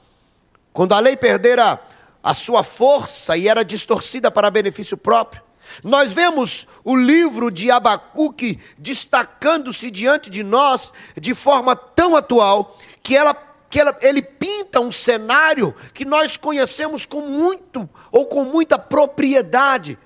quando 0.72 0.94
a 0.94 1.00
lei 1.00 1.18
perdera 1.18 1.80
a 2.22 2.34
sua 2.34 2.64
força 2.64 3.36
e 3.36 3.48
era 3.48 3.66
distorcida 3.66 4.32
para 4.32 4.50
benefício 4.50 4.96
próprio. 4.96 5.42
Nós 5.84 6.12
vemos 6.14 6.68
o 6.84 6.96
livro 6.96 7.50
de 7.50 7.72
Abacuque 7.72 8.60
destacando-se 8.78 9.90
diante 9.90 10.30
de 10.30 10.44
nós 10.44 10.94
de 11.20 11.34
forma 11.34 11.76
tão 11.76 12.16
atual 12.16 12.78
que, 13.02 13.16
ela, 13.16 13.36
que 13.70 13.80
ela, 13.80 13.96
ele 14.02 14.22
pinta 14.22 14.80
um 14.80 14.92
cenário 14.92 15.76
que 15.94 16.06
nós 16.06 16.38
conhecemos 16.38 17.06
com 17.06 17.22
muito 17.22 17.90
ou 18.12 18.26
com 18.26 18.44
muita 18.46 18.78
propriedade 18.78 19.98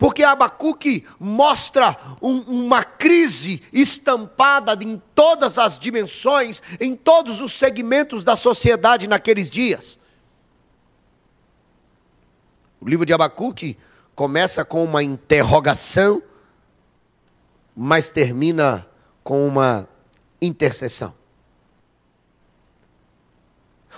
porque 0.00 0.24
Abacuque 0.24 1.06
mostra 1.18 1.94
um, 2.22 2.38
uma 2.40 2.82
crise 2.82 3.62
estampada 3.70 4.72
em 4.82 5.00
todas 5.14 5.58
as 5.58 5.78
dimensões, 5.78 6.62
em 6.80 6.96
todos 6.96 7.42
os 7.42 7.52
segmentos 7.52 8.24
da 8.24 8.34
sociedade 8.34 9.06
naqueles 9.06 9.50
dias. 9.50 9.98
O 12.80 12.88
livro 12.88 13.04
de 13.04 13.12
Abacuque 13.12 13.76
começa 14.14 14.64
com 14.64 14.82
uma 14.82 15.02
interrogação, 15.02 16.22
mas 17.76 18.08
termina 18.08 18.88
com 19.22 19.46
uma 19.46 19.86
intercessão. 20.40 21.14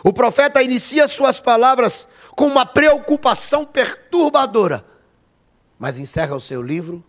O 0.02 0.12
profeta 0.12 0.60
inicia 0.60 1.06
suas 1.06 1.38
palavras 1.38 2.08
com 2.34 2.48
uma 2.48 2.66
preocupação 2.66 3.64
perturbadora 3.64 4.90
mas 5.82 5.98
encerra 5.98 6.36
o 6.36 6.40
seu 6.40 6.62
livro 6.62 7.02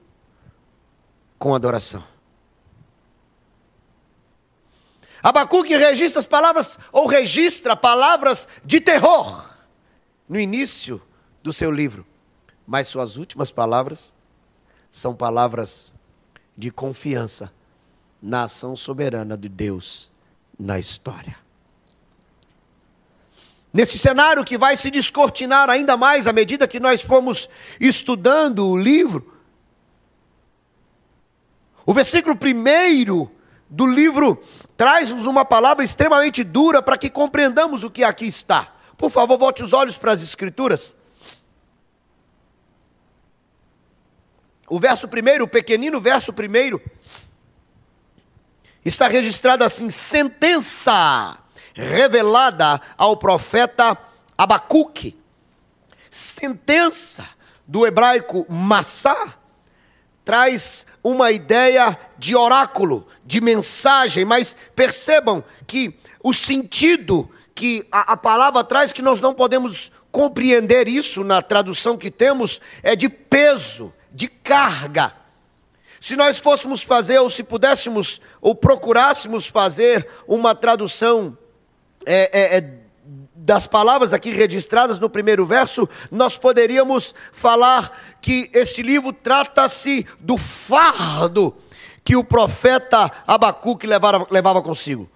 com 1.38 1.54
adoração. 1.54 2.04
Abacuque 5.22 5.78
registra 5.78 6.20
as 6.20 6.26
palavras, 6.26 6.80
ou 6.92 7.06
registra 7.06 7.76
palavras 7.76 8.48
de 8.66 8.82
terror 8.82 9.48
no 10.28 10.40
início 10.40 11.00
do 11.44 11.54
seu 11.54 11.70
livro, 11.70 12.04
mas 12.66 12.88
suas 12.88 13.16
últimas 13.16 13.52
palavras 13.52 14.16
são 14.90 15.14
palavras 15.14 15.94
de 16.58 16.72
confiança 16.72 17.54
na 18.20 18.46
ação 18.46 18.76
soberana 18.76 19.38
de 19.38 19.50
Deus 19.50 20.10
na 20.58 20.80
história. 20.80 21.43
Nesse 23.74 23.98
cenário 23.98 24.46
que 24.46 24.56
vai 24.56 24.78
se 24.78 24.92
descortinar 24.92 25.68
ainda 25.68 25.98
mais 25.98 26.28
à 26.28 26.32
medida 26.32 26.68
que 26.68 26.80
nós 26.80 27.02
formos 27.02 27.50
estudando 27.80 28.70
o 28.70 28.78
livro, 28.78 29.34
o 31.84 31.92
versículo 31.92 32.36
primeiro 32.36 33.32
do 33.68 33.88
livro 33.88 34.42
traz-nos 34.78 35.26
uma 35.26 35.44
palavra 35.44 35.84
extremamente 35.84 36.44
dura 36.44 36.84
para 36.84 36.98
que 36.98 37.10
compreendamos 37.10 37.84
o 37.84 37.90
que 37.90 38.04
aqui 38.04 38.28
está. 38.28 38.72
Por 38.96 39.10
favor, 39.10 39.40
volte 39.40 39.64
os 39.64 39.74
olhos 39.74 39.98
para 39.98 40.12
as 40.12 40.22
Escrituras. 40.22 40.96
O 44.70 44.80
verso 44.80 45.08
primeiro, 45.08 45.46
o 45.46 45.48
pequenino 45.48 46.00
verso 46.00 46.32
primeiro, 46.32 46.80
está 48.86 49.08
registrado 49.08 49.64
assim: 49.64 49.90
sentença 49.90 51.43
revelada 51.74 52.80
ao 52.98 53.18
profeta 53.18 53.98
Abacuque. 54.38 55.18
Sentença 56.10 57.26
do 57.68 57.86
hebraico 57.88 58.46
massá 58.50 59.36
traz 60.24 60.86
uma 61.04 61.32
ideia 61.32 61.98
de 62.18 62.36
oráculo, 62.36 63.08
de 63.26 63.42
mensagem, 63.42 64.24
mas 64.24 64.56
percebam 64.76 65.44
que 65.68 65.98
o 66.24 66.34
sentido 66.34 67.30
que 67.54 67.86
a, 67.92 68.14
a, 68.14 68.18
palavra 68.18 68.64
traz, 68.64 68.94
que 68.94 69.02
nós 69.02 69.20
não 69.20 69.34
podemos 69.34 69.92
compreender 70.12 70.88
isso 70.88 71.24
na 71.24 71.42
tradução 71.42 71.98
que 71.98 72.10
temos, 72.10 72.62
é 72.82 72.96
de 72.96 73.10
peso, 73.10 73.94
de 74.12 74.28
carga. 74.28 75.14
Se 76.00 76.16
nós 76.16 76.38
fôssemos 76.38 76.82
fazer, 76.82 77.20
ou 77.20 77.30
se 77.30 77.44
pudéssemos, 77.44 78.22
ou 78.42 78.56
procurássemos 78.56 79.48
fazer 79.48 80.08
uma 80.28 80.54
tradução 80.54 81.38
é, 82.06 82.30
é, 82.34 82.58
é, 82.58 82.74
das 83.36 83.68
palavras 83.68 84.14
aqui 84.14 84.32
registradas 84.32 85.00
no 85.00 85.10
primeiro 85.10 85.46
verso, 85.46 85.88
nós 86.10 86.38
poderíamos 86.38 87.14
falar 87.32 88.18
que 88.22 88.50
este 88.54 88.82
livro 88.82 89.12
trata-se 89.12 90.06
do 90.20 90.38
fardo 90.38 91.56
que 92.04 92.16
o 92.16 92.24
profeta 92.24 93.12
Abacuque 93.26 93.88
levava, 93.88 94.28
levava 94.30 94.62
consigo. 94.62 95.10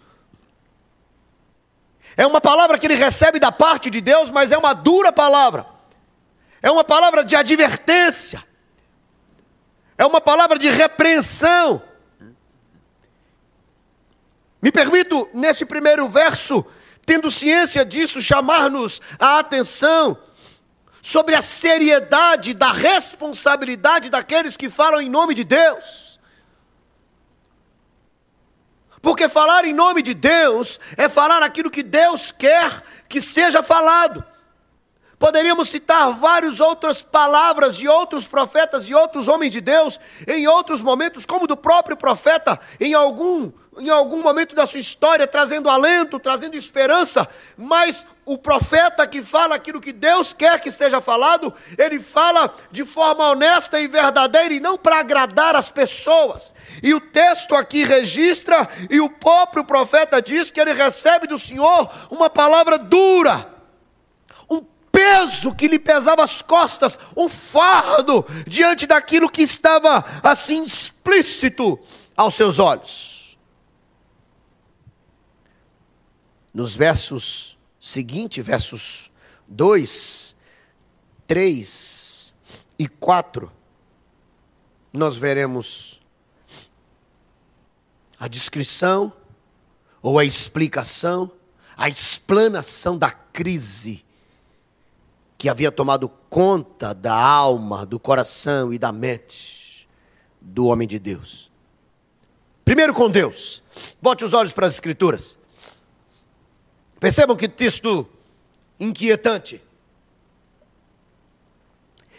É 2.15 2.25
uma 2.25 2.41
palavra 2.41 2.77
que 2.77 2.87
ele 2.87 2.95
recebe 2.95 3.39
da 3.39 3.51
parte 3.51 3.89
de 3.89 4.01
Deus, 4.01 4.29
mas 4.29 4.51
é 4.51 4.57
uma 4.57 4.73
dura 4.73 5.11
palavra. 5.11 5.65
É 6.61 6.71
uma 6.71 6.83
palavra 6.83 7.23
de 7.23 7.35
advertência. 7.35 8.43
É 9.97 10.05
uma 10.05 10.19
palavra 10.19 10.57
de 10.57 10.69
repreensão. 10.69 11.81
Me 14.61 14.71
permito, 14.71 15.29
nesse 15.33 15.65
primeiro 15.65 16.09
verso, 16.09 16.65
tendo 17.07 17.31
ciência 17.31 17.85
disso, 17.85 18.21
chamar-nos 18.21 19.01
a 19.17 19.39
atenção 19.39 20.19
sobre 21.01 21.35
a 21.35 21.41
seriedade 21.41 22.53
da 22.53 22.73
responsabilidade 22.73 24.09
daqueles 24.09 24.57
que 24.57 24.69
falam 24.69 24.99
em 24.99 25.09
nome 25.09 25.33
de 25.33 25.45
Deus. 25.45 26.19
Porque 29.01 29.29
falar 29.29 29.63
em 29.63 29.73
nome 29.73 30.01
de 30.01 30.13
Deus 30.13 30.81
é 30.97 31.07
falar 31.07 31.41
aquilo 31.41 31.71
que 31.71 31.81
Deus 31.81 32.29
quer 32.29 32.83
que 33.07 33.21
seja 33.21 33.63
falado. 33.63 34.21
Poderíamos 35.19 35.69
citar 35.69 36.13
várias 36.13 36.59
outras 36.59 37.01
palavras 37.01 37.75
de 37.75 37.87
outros 37.87 38.27
profetas 38.27 38.87
e 38.87 38.93
outros 38.93 39.27
homens 39.27 39.51
de 39.51 39.59
Deus 39.59 39.99
em 40.27 40.47
outros 40.47 40.79
momentos, 40.79 41.25
como 41.25 41.47
do 41.47 41.57
próprio 41.57 41.97
profeta, 41.97 42.59
em 42.79 42.93
algum, 42.93 43.51
em 43.79 43.89
algum 43.89 44.21
momento 44.21 44.53
da 44.53 44.67
sua 44.67 44.79
história, 44.79 45.25
trazendo 45.25 45.71
alento, 45.71 46.19
trazendo 46.19 46.55
esperança, 46.55 47.27
mas 47.57 48.05
o 48.25 48.37
profeta 48.37 49.07
que 49.07 49.23
fala 49.23 49.55
aquilo 49.55 49.81
que 49.81 49.91
Deus 49.91 50.33
quer 50.33 50.59
que 50.59 50.69
seja 50.69 51.01
falado, 51.01 51.51
ele 51.79 51.99
fala 51.99 52.53
de 52.69 52.85
forma 52.85 53.27
honesta 53.27 53.79
e 53.79 53.87
verdadeira 53.87 54.53
e 54.53 54.59
não 54.59 54.77
para 54.77 54.99
agradar 54.99 55.55
as 55.55 55.71
pessoas. 55.71 56.53
E 56.83 56.93
o 56.93 57.01
texto 57.01 57.55
aqui 57.55 57.83
registra, 57.83 58.69
e 58.87 58.99
o 58.99 59.09
próprio 59.09 59.63
profeta 59.63 60.21
diz 60.21 60.51
que 60.51 60.61
ele 60.61 60.73
recebe 60.73 61.25
do 61.25 61.39
Senhor 61.39 61.89
uma 62.11 62.29
palavra 62.29 62.77
dura 62.77 63.56
peso 64.97 65.53
que 65.53 65.67
lhe 65.67 65.77
pesava 65.77 66.23
as 66.23 66.41
costas, 66.41 66.97
um 67.15 67.29
fardo 67.29 68.25
diante 68.47 68.87
daquilo 68.87 69.29
que 69.29 69.43
estava 69.43 70.03
assim 70.23 70.63
explícito 70.63 71.79
aos 72.15 72.33
seus 72.33 72.57
olhos. 72.57 73.37
Nos 76.51 76.75
versos 76.75 77.59
seguintes, 77.79 78.43
versos 78.43 79.11
2, 79.47 80.35
3 81.27 82.33
e 82.79 82.87
4, 82.87 83.51
nós 84.91 85.15
veremos 85.15 86.01
a 88.19 88.27
descrição 88.27 89.13
ou 90.01 90.17
a 90.17 90.25
explicação, 90.25 91.31
a 91.77 91.87
explanação 91.87 92.97
da 92.97 93.11
crise 93.11 94.06
que 95.37 95.47
havia 95.47 95.71
tomado 95.71 96.09
conta 96.29 96.93
da 96.93 97.13
alma, 97.13 97.85
do 97.85 97.99
coração 97.99 98.73
e 98.73 98.79
da 98.79 98.91
mente 98.91 99.87
do 100.41 100.65
homem 100.65 100.87
de 100.87 100.97
Deus. 100.97 101.51
Primeiro 102.65 102.93
com 102.93 103.09
Deus. 103.09 103.61
Bote 104.01 104.25
os 104.25 104.33
olhos 104.33 104.51
para 104.51 104.65
as 104.65 104.73
Escrituras. 104.73 105.37
Percebam 106.99 107.35
que 107.35 107.47
texto 107.47 108.07
inquietante. 108.79 109.61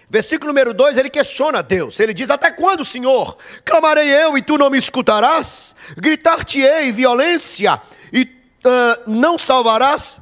Versículo 0.08 0.48
número 0.48 0.72
2, 0.72 0.96
ele 0.96 1.10
questiona 1.10 1.62
Deus. 1.62 2.00
Ele 2.00 2.14
diz: 2.14 2.30
Até 2.30 2.50
quando, 2.50 2.84
Senhor? 2.84 3.36
Clamarei 3.64 4.08
eu 4.08 4.38
e 4.38 4.42
tu 4.42 4.56
não 4.56 4.70
me 4.70 4.78
escutarás? 4.78 5.74
Gritar-te-ei 5.96 6.92
violência 6.92 7.80
e 8.12 8.22
uh, 8.22 9.10
não 9.10 9.36
salvarás? 9.36 10.20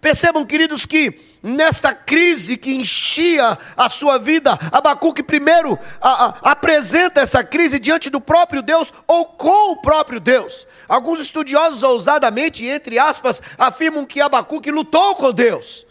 Percebam, 0.00 0.44
queridos, 0.44 0.84
que 0.84 1.31
nesta 1.42 1.92
crise 1.92 2.56
que 2.56 2.74
enchia 2.74 3.58
a 3.76 3.88
sua 3.88 4.18
vida, 4.18 4.58
Abacuque 4.70 5.22
primeiro 5.22 5.78
a, 6.00 6.26
a, 6.26 6.52
apresenta 6.52 7.20
essa 7.20 7.42
crise 7.42 7.78
diante 7.78 8.08
do 8.08 8.20
próprio 8.20 8.62
Deus 8.62 8.92
ou 9.06 9.26
com 9.26 9.72
o 9.72 9.82
próprio 9.82 10.20
Deus. 10.20 10.66
Alguns 10.88 11.20
estudiosos 11.20 11.82
ousadamente, 11.82 12.64
entre 12.64 12.98
aspas, 12.98 13.42
afirmam 13.58 14.04
que 14.04 14.20
Abacuque 14.20 14.70
lutou 14.70 15.16
com 15.16 15.32
Deus. 15.32 15.86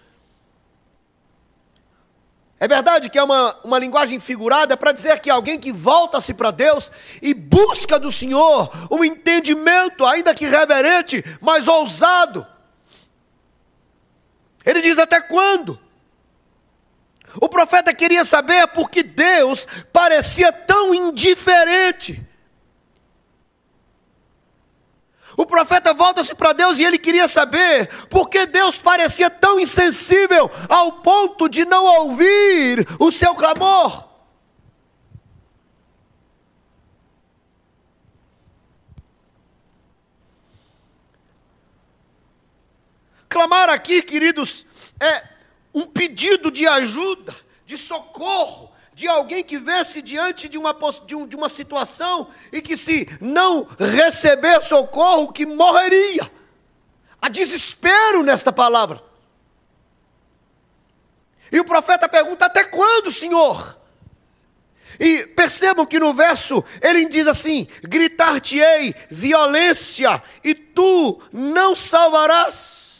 É 2.60 2.68
verdade 2.68 3.10
que 3.10 3.18
é 3.18 3.24
uma, 3.24 3.58
uma 3.64 3.80
linguagem 3.80 4.20
figurada 4.20 4.78
para 4.78 4.92
dizer 4.92 5.20
que 5.20 5.32
alguém 5.32 5.60
que 5.60 5.72
volta-se 5.72 6.32
para 6.32 6.52
Deus 6.52 6.92
e 7.20 7.34
busca 7.34 7.98
do 7.98 8.12
Senhor 8.12 8.70
um 8.92 9.04
entendimento, 9.04 10.06
ainda 10.06 10.36
que 10.36 10.46
reverente, 10.46 11.26
mas 11.42 11.68
ousado, 11.68 12.46
ele 14.66 14.82
diz: 14.82 14.98
Até 14.98 15.20
quando? 15.22 15.80
O 17.40 17.48
profeta 17.48 17.94
queria 17.94 18.26
saber 18.26 18.68
por 18.68 18.90
que 18.90 19.04
Deus 19.04 19.66
parecia 19.94 20.52
tão 20.52 20.94
indiferente. 20.94 22.22
O 25.38 25.46
profeta 25.46 25.94
volta-se 25.94 26.36
para 26.36 26.52
Deus 26.52 26.78
e 26.78 26.84
ele 26.84 26.98
queria 26.98 27.28
saber 27.28 27.88
por 28.10 28.30
que 28.30 28.46
Deus 28.46 28.78
parecia 28.78 29.30
tão 29.30 29.60
insensível 29.60 30.52
ao 30.68 30.92
ponto 30.94 31.48
de 31.48 31.64
não 31.64 31.86
ouvir 31.86 32.86
o 33.00 33.12
seu 33.12 33.34
clamor. 33.34 34.11
Clamar 43.32 43.70
aqui, 43.70 44.02
queridos, 44.02 44.66
é 45.00 45.24
um 45.74 45.86
pedido 45.88 46.52
de 46.52 46.68
ajuda, 46.68 47.34
de 47.66 47.78
socorro, 47.78 48.70
de 48.94 49.08
alguém 49.08 49.42
que 49.42 49.58
vê-se 49.58 50.02
diante 50.02 50.50
de 50.50 50.58
uma, 50.58 50.76
de, 51.06 51.16
um, 51.16 51.26
de 51.26 51.38
uma 51.38 51.48
situação 51.48 52.28
e 52.52 52.62
que, 52.62 52.76
se 52.76 53.08
não 53.22 53.66
receber 53.80 54.62
socorro, 54.62 55.32
que 55.32 55.46
morreria. 55.46 56.30
Há 57.22 57.30
desespero 57.30 58.22
nesta 58.22 58.52
palavra. 58.52 59.02
E 61.50 61.58
o 61.58 61.64
profeta 61.64 62.10
pergunta: 62.10 62.48
Até 62.48 62.66
quando, 62.66 63.14
Senhor? 63.14 63.80
E 65.00 65.26
percebam 65.28 65.86
que 65.86 66.02
no 66.02 66.14
verso 66.14 66.62
ele 66.82 67.06
diz 67.06 67.28
assim: 67.28 67.66
Gritar-te-ei 67.82 68.94
violência, 69.10 70.22
e 70.44 70.54
tu 70.54 71.22
não 71.32 71.74
salvarás. 71.74 72.91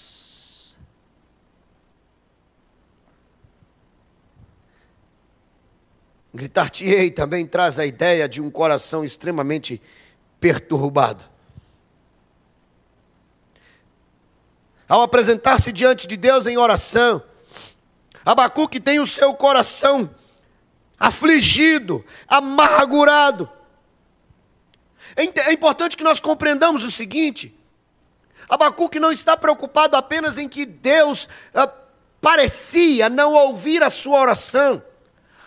Gritar-te-ei 6.34 7.12
também 7.12 7.46
traz 7.46 7.78
a 7.78 7.86
ideia 7.86 8.28
de 8.28 8.42
um 8.42 8.50
coração 8.50 9.04
extremamente 9.04 9.82
perturbado. 10.40 11.26
Ao 14.88 15.02
apresentar-se 15.02 15.72
diante 15.72 16.08
de 16.08 16.18
Deus 16.18 16.48
em 16.48 16.58
oração, 16.58 17.24
Abacuque 18.26 18.80
tem 18.80 19.00
o 19.00 19.08
seu 19.08 19.34
coração 19.34 20.10
afligido, 21.00 22.06
amargurado. 22.28 23.50
É, 25.16 25.50
é 25.50 25.54
importante 25.54 25.98
que 25.98 26.04
nós 26.04 26.20
compreendamos 26.20 26.84
o 26.84 26.92
seguinte: 26.92 27.58
Abacuque 28.48 29.00
não 29.00 29.12
está 29.12 29.36
preocupado 29.36 29.98
apenas 29.98 30.38
em 30.38 30.48
que 30.48 30.66
Deus 30.66 31.28
ah, 31.54 31.72
parecia 32.22 33.10
não 33.10 33.34
ouvir 33.34 33.84
a 33.84 33.90
sua 33.90 34.20
oração. 34.20 34.82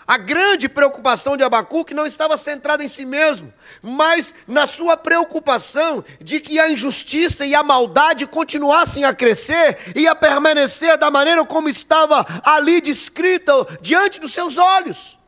A 0.07 0.19
grande 0.19 0.69
preocupação 0.69 1.37
de 1.37 1.43
Abacuque 1.43 1.95
não 1.95 2.05
estava 2.05 2.37
centrada 2.37 2.85
em 2.85 2.89
si 2.89 3.07
mesmo, 3.07 3.53
mas 3.83 4.35
na 4.47 4.67
sua 4.67 4.97
preocupação 4.97 6.05
de 6.21 6.41
que 6.41 6.61
a 6.61 6.71
injustiça 6.71 7.47
e 7.47 7.55
a 7.55 7.63
maldade 7.63 8.27
continuassem 8.27 9.05
a 9.05 9.15
crescer 9.15 9.93
e 9.97 10.07
a 10.07 10.15
permanecer 10.15 10.99
da 10.99 11.11
maneira 11.11 11.45
como 11.47 11.69
estava 11.69 12.25
ali 12.45 12.83
descrita 12.83 13.53
diante 13.81 14.21
dos 14.21 14.33
seus 14.33 14.59
olhos. 14.59 15.19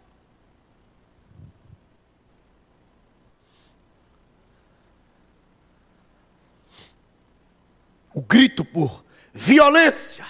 O 8.13 8.21
grito 8.21 8.65
por 8.65 9.05
violência 9.33 10.25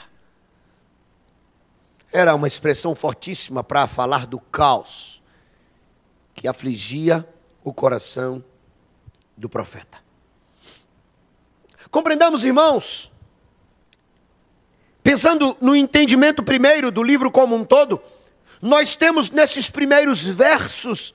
era 2.16 2.34
uma 2.34 2.46
expressão 2.46 2.94
fortíssima 2.94 3.62
para 3.62 3.86
falar 3.86 4.26
do 4.26 4.40
caos 4.40 5.22
que 6.32 6.48
afligia 6.48 7.28
o 7.62 7.74
coração 7.74 8.42
do 9.36 9.50
profeta. 9.50 9.98
Compreendamos, 11.90 12.42
irmãos, 12.42 13.12
pensando 15.02 15.54
no 15.60 15.76
entendimento 15.76 16.42
primeiro 16.42 16.90
do 16.90 17.02
livro 17.02 17.30
como 17.30 17.54
um 17.54 17.62
todo, 17.62 18.02
nós 18.62 18.96
temos 18.96 19.28
nesses 19.28 19.68
primeiros 19.68 20.22
versos 20.22 21.14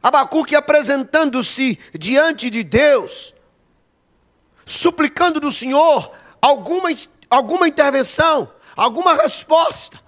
Abacuque 0.00 0.54
apresentando-se 0.54 1.80
diante 1.98 2.48
de 2.48 2.62
Deus, 2.62 3.34
suplicando 4.64 5.40
do 5.40 5.50
Senhor 5.50 6.12
alguma, 6.42 6.90
alguma 7.28 7.66
intervenção, 7.66 8.52
alguma 8.76 9.14
resposta, 9.14 10.00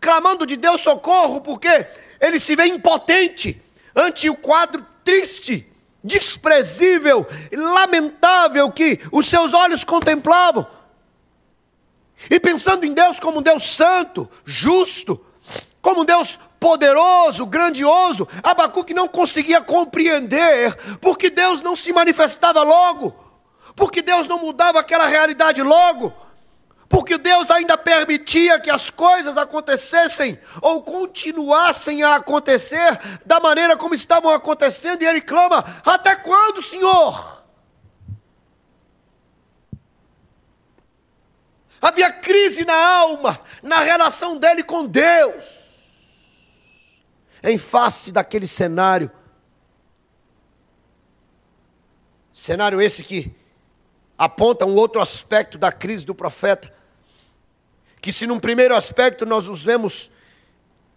clamando 0.00 0.46
de 0.46 0.56
Deus 0.56 0.80
socorro, 0.80 1.40
porque 1.40 1.86
ele 2.20 2.38
se 2.38 2.54
vê 2.54 2.66
impotente 2.66 3.60
ante 3.94 4.28
o 4.28 4.36
quadro 4.36 4.84
triste, 5.02 5.70
desprezível, 6.02 7.26
lamentável 7.52 8.70
que 8.70 9.00
os 9.12 9.26
seus 9.26 9.54
olhos 9.54 9.84
contemplavam. 9.84 10.66
E 12.30 12.40
pensando 12.40 12.84
em 12.84 12.92
Deus 12.92 13.20
como 13.20 13.38
um 13.38 13.42
Deus 13.42 13.64
santo, 13.64 14.28
justo, 14.44 15.24
como 15.80 16.02
um 16.02 16.04
Deus 16.04 16.38
poderoso, 16.58 17.44
grandioso, 17.44 18.26
Abacuque 18.42 18.94
não 18.94 19.06
conseguia 19.06 19.60
compreender 19.60 20.74
porque 20.98 21.28
Deus 21.28 21.60
não 21.60 21.76
se 21.76 21.92
manifestava 21.92 22.62
logo, 22.62 23.14
porque 23.76 24.00
Deus 24.00 24.26
não 24.26 24.38
mudava 24.38 24.80
aquela 24.80 25.06
realidade 25.06 25.62
logo, 25.62 26.12
porque 26.94 27.18
Deus 27.18 27.50
ainda 27.50 27.76
permitia 27.76 28.60
que 28.60 28.70
as 28.70 28.88
coisas 28.88 29.36
acontecessem 29.36 30.38
ou 30.62 30.80
continuassem 30.80 32.04
a 32.04 32.14
acontecer 32.14 33.00
da 33.26 33.40
maneira 33.40 33.76
como 33.76 33.96
estavam 33.96 34.30
acontecendo, 34.30 35.02
e 35.02 35.04
ele 35.04 35.20
clama: 35.20 35.64
Até 35.84 36.14
quando, 36.14 36.62
Senhor? 36.62 37.42
Havia 41.82 42.12
crise 42.12 42.64
na 42.64 42.76
alma, 42.76 43.40
na 43.60 43.80
relação 43.80 44.36
dele 44.36 44.62
com 44.62 44.86
Deus 44.86 45.64
em 47.42 47.58
face 47.58 48.12
daquele 48.12 48.46
cenário. 48.46 49.10
Cenário 52.32 52.80
esse 52.80 53.02
que 53.02 53.34
aponta 54.16 54.64
um 54.64 54.76
outro 54.76 55.02
aspecto 55.02 55.58
da 55.58 55.72
crise 55.72 56.06
do 56.06 56.14
profeta. 56.14 56.72
Que 58.04 58.12
se 58.12 58.26
num 58.26 58.38
primeiro 58.38 58.76
aspecto 58.76 59.24
nós 59.24 59.48
os 59.48 59.64
vemos, 59.64 60.10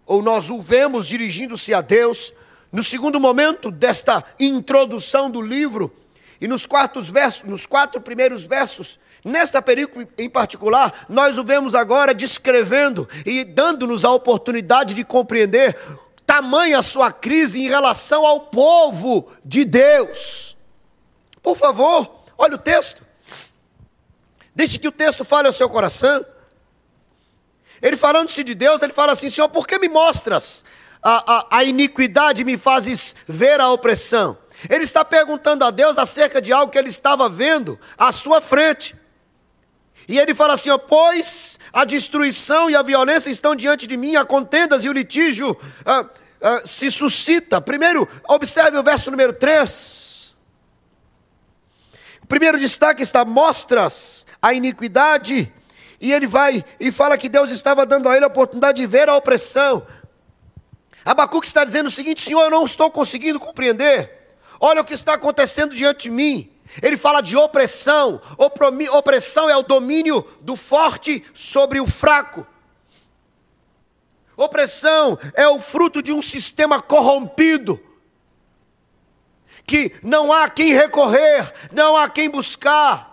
ou 0.05 0.21
nós 0.21 0.49
o 0.49 0.61
vemos 0.61 1.07
dirigindo-se 1.07 1.73
a 1.73 1.79
Deus, 1.79 2.33
no 2.69 2.83
segundo 2.83 3.17
momento 3.17 3.71
desta 3.71 4.21
introdução 4.37 5.31
do 5.31 5.39
livro, 5.39 5.89
e 6.41 6.49
nos, 6.49 6.65
quartos 6.65 7.07
versos, 7.07 7.45
nos 7.45 7.65
quatro 7.65 8.01
primeiros 8.01 8.43
versos, 8.43 8.99
nesta 9.23 9.61
perícope 9.61 10.05
em 10.17 10.29
particular, 10.29 11.05
nós 11.07 11.37
o 11.37 11.45
vemos 11.45 11.73
agora 11.73 12.13
descrevendo 12.13 13.07
e 13.25 13.45
dando-nos 13.45 14.03
a 14.03 14.11
oportunidade 14.11 14.93
de 14.93 15.05
compreender 15.05 15.77
tamanha 16.25 16.79
a 16.79 16.83
sua 16.83 17.09
crise 17.09 17.61
em 17.61 17.69
relação 17.69 18.25
ao 18.25 18.41
povo 18.41 19.31
de 19.45 19.63
Deus. 19.63 20.57
Por 21.41 21.55
favor, 21.55 22.25
olha 22.37 22.55
o 22.55 22.59
texto. 22.59 23.01
Deixe 24.53 24.77
que 24.77 24.89
o 24.89 24.91
texto 24.91 25.23
fale 25.23 25.47
ao 25.47 25.53
seu 25.53 25.69
coração. 25.69 26.25
Ele 27.81 27.97
falando-se 27.97 28.43
de 28.43 28.55
Deus, 28.55 28.81
ele 28.81 28.93
fala 28.93 29.13
assim: 29.13 29.29
Senhor, 29.29 29.49
por 29.49 29.67
que 29.67 29.77
me 29.77 29.87
mostras 29.87 30.63
a, 31.01 31.33
a, 31.33 31.57
a 31.59 31.63
iniquidade 31.63 32.43
me 32.43 32.57
fazes 32.57 33.15
ver 33.27 33.59
a 33.59 33.69
opressão? 33.69 34.37
Ele 34.69 34.83
está 34.83 35.05
perguntando 35.05 35.63
a 35.63 35.69
Deus 35.69 35.97
acerca 35.97 36.41
de 36.41 36.51
algo 36.51 36.71
que 36.71 36.77
ele 36.77 36.89
estava 36.89 37.29
vendo 37.29 37.79
à 37.97 38.11
sua 38.11 38.41
frente. 38.41 38.95
E 40.07 40.17
ele 40.17 40.33
fala 40.33 40.53
assim: 40.53 40.69
pois 40.87 41.59
a 41.71 41.85
destruição 41.85 42.69
e 42.69 42.75
a 42.75 42.81
violência 42.81 43.29
estão 43.29 43.55
diante 43.55 43.85
de 43.85 43.97
mim, 43.97 44.15
a 44.15 44.25
contendas 44.25 44.83
e 44.83 44.89
o 44.89 44.93
litígio 44.93 45.55
ah, 45.85 46.05
ah, 46.41 46.61
se 46.65 46.89
suscita. 46.89 47.59
Primeiro, 47.61 48.07
observe 48.27 48.77
o 48.77 48.83
verso 48.83 49.11
número 49.11 49.33
3. 49.33 50.35
O 52.23 52.27
primeiro 52.27 52.57
destaque 52.57 53.03
está: 53.03 53.23
mostras 53.25 54.25
a 54.41 54.53
iniquidade. 54.53 55.53
E 55.99 56.13
ele 56.13 56.27
vai 56.27 56.63
e 56.79 56.91
fala 56.91 57.17
que 57.17 57.29
Deus 57.29 57.49
estava 57.49 57.85
dando 57.85 58.07
a 58.07 58.15
ele 58.15 58.25
a 58.25 58.27
oportunidade 58.27 58.79
de 58.79 58.85
ver 58.85 59.09
a 59.09 59.15
opressão. 59.15 59.85
Abacuque 61.03 61.47
está 61.47 61.63
dizendo 61.63 61.87
o 61.87 61.91
seguinte: 61.91 62.21
Senhor, 62.21 62.43
eu 62.43 62.51
não 62.51 62.65
estou 62.65 62.91
conseguindo 62.91 63.39
compreender. 63.39 64.11
Olha 64.59 64.81
o 64.81 64.85
que 64.85 64.93
está 64.93 65.13
acontecendo 65.13 65.75
diante 65.75 66.03
de 66.03 66.09
mim. 66.09 66.51
Ele 66.81 66.97
fala 66.97 67.21
de 67.21 67.35
opressão. 67.35 68.21
Opressão 68.37 69.49
é 69.49 69.55
o 69.55 69.63
domínio 69.63 70.25
do 70.41 70.55
forte 70.55 71.25
sobre 71.33 71.79
o 71.79 71.87
fraco. 71.87 72.45
Opressão 74.35 75.17
é 75.33 75.47
o 75.47 75.59
fruto 75.59 76.01
de 76.01 76.13
um 76.13 76.21
sistema 76.21 76.79
corrompido, 76.79 77.83
que 79.65 79.95
não 80.03 80.31
há 80.31 80.47
quem 80.47 80.73
recorrer, 80.73 81.51
não 81.71 81.97
há 81.97 82.07
quem 82.07 82.29
buscar. 82.29 83.06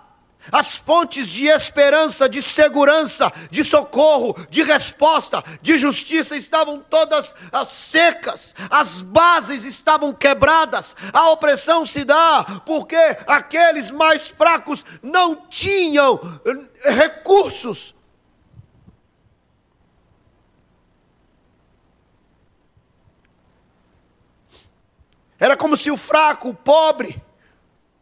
As 0.53 0.75
fontes 0.75 1.29
de 1.29 1.47
esperança, 1.47 2.29
de 2.29 2.43
segurança, 2.43 3.33
de 3.51 3.65
socorro, 3.65 4.35
de 4.51 4.63
resposta, 4.63 5.43
de 5.63 5.79
justiça 5.79 6.37
estavam 6.37 6.81
todas 6.81 7.35
secas, 7.67 8.55
as 8.71 9.01
bases 9.01 9.65
estavam 9.65 10.13
quebradas, 10.13 10.97
a 11.13 11.31
opressão 11.31 11.87
se 11.87 12.05
dá 12.05 12.63
porque 12.67 12.97
aqueles 13.27 13.91
mais 13.91 14.29
fracos 14.29 14.85
não 15.03 15.47
tinham 15.49 16.21
eh, 16.45 16.91
recursos. 16.91 17.95
Era 25.39 25.57
como 25.57 25.77
se 25.77 25.91
o 25.91 25.97
fraco, 25.97 26.49
o 26.49 26.55
pobre, 26.55 27.23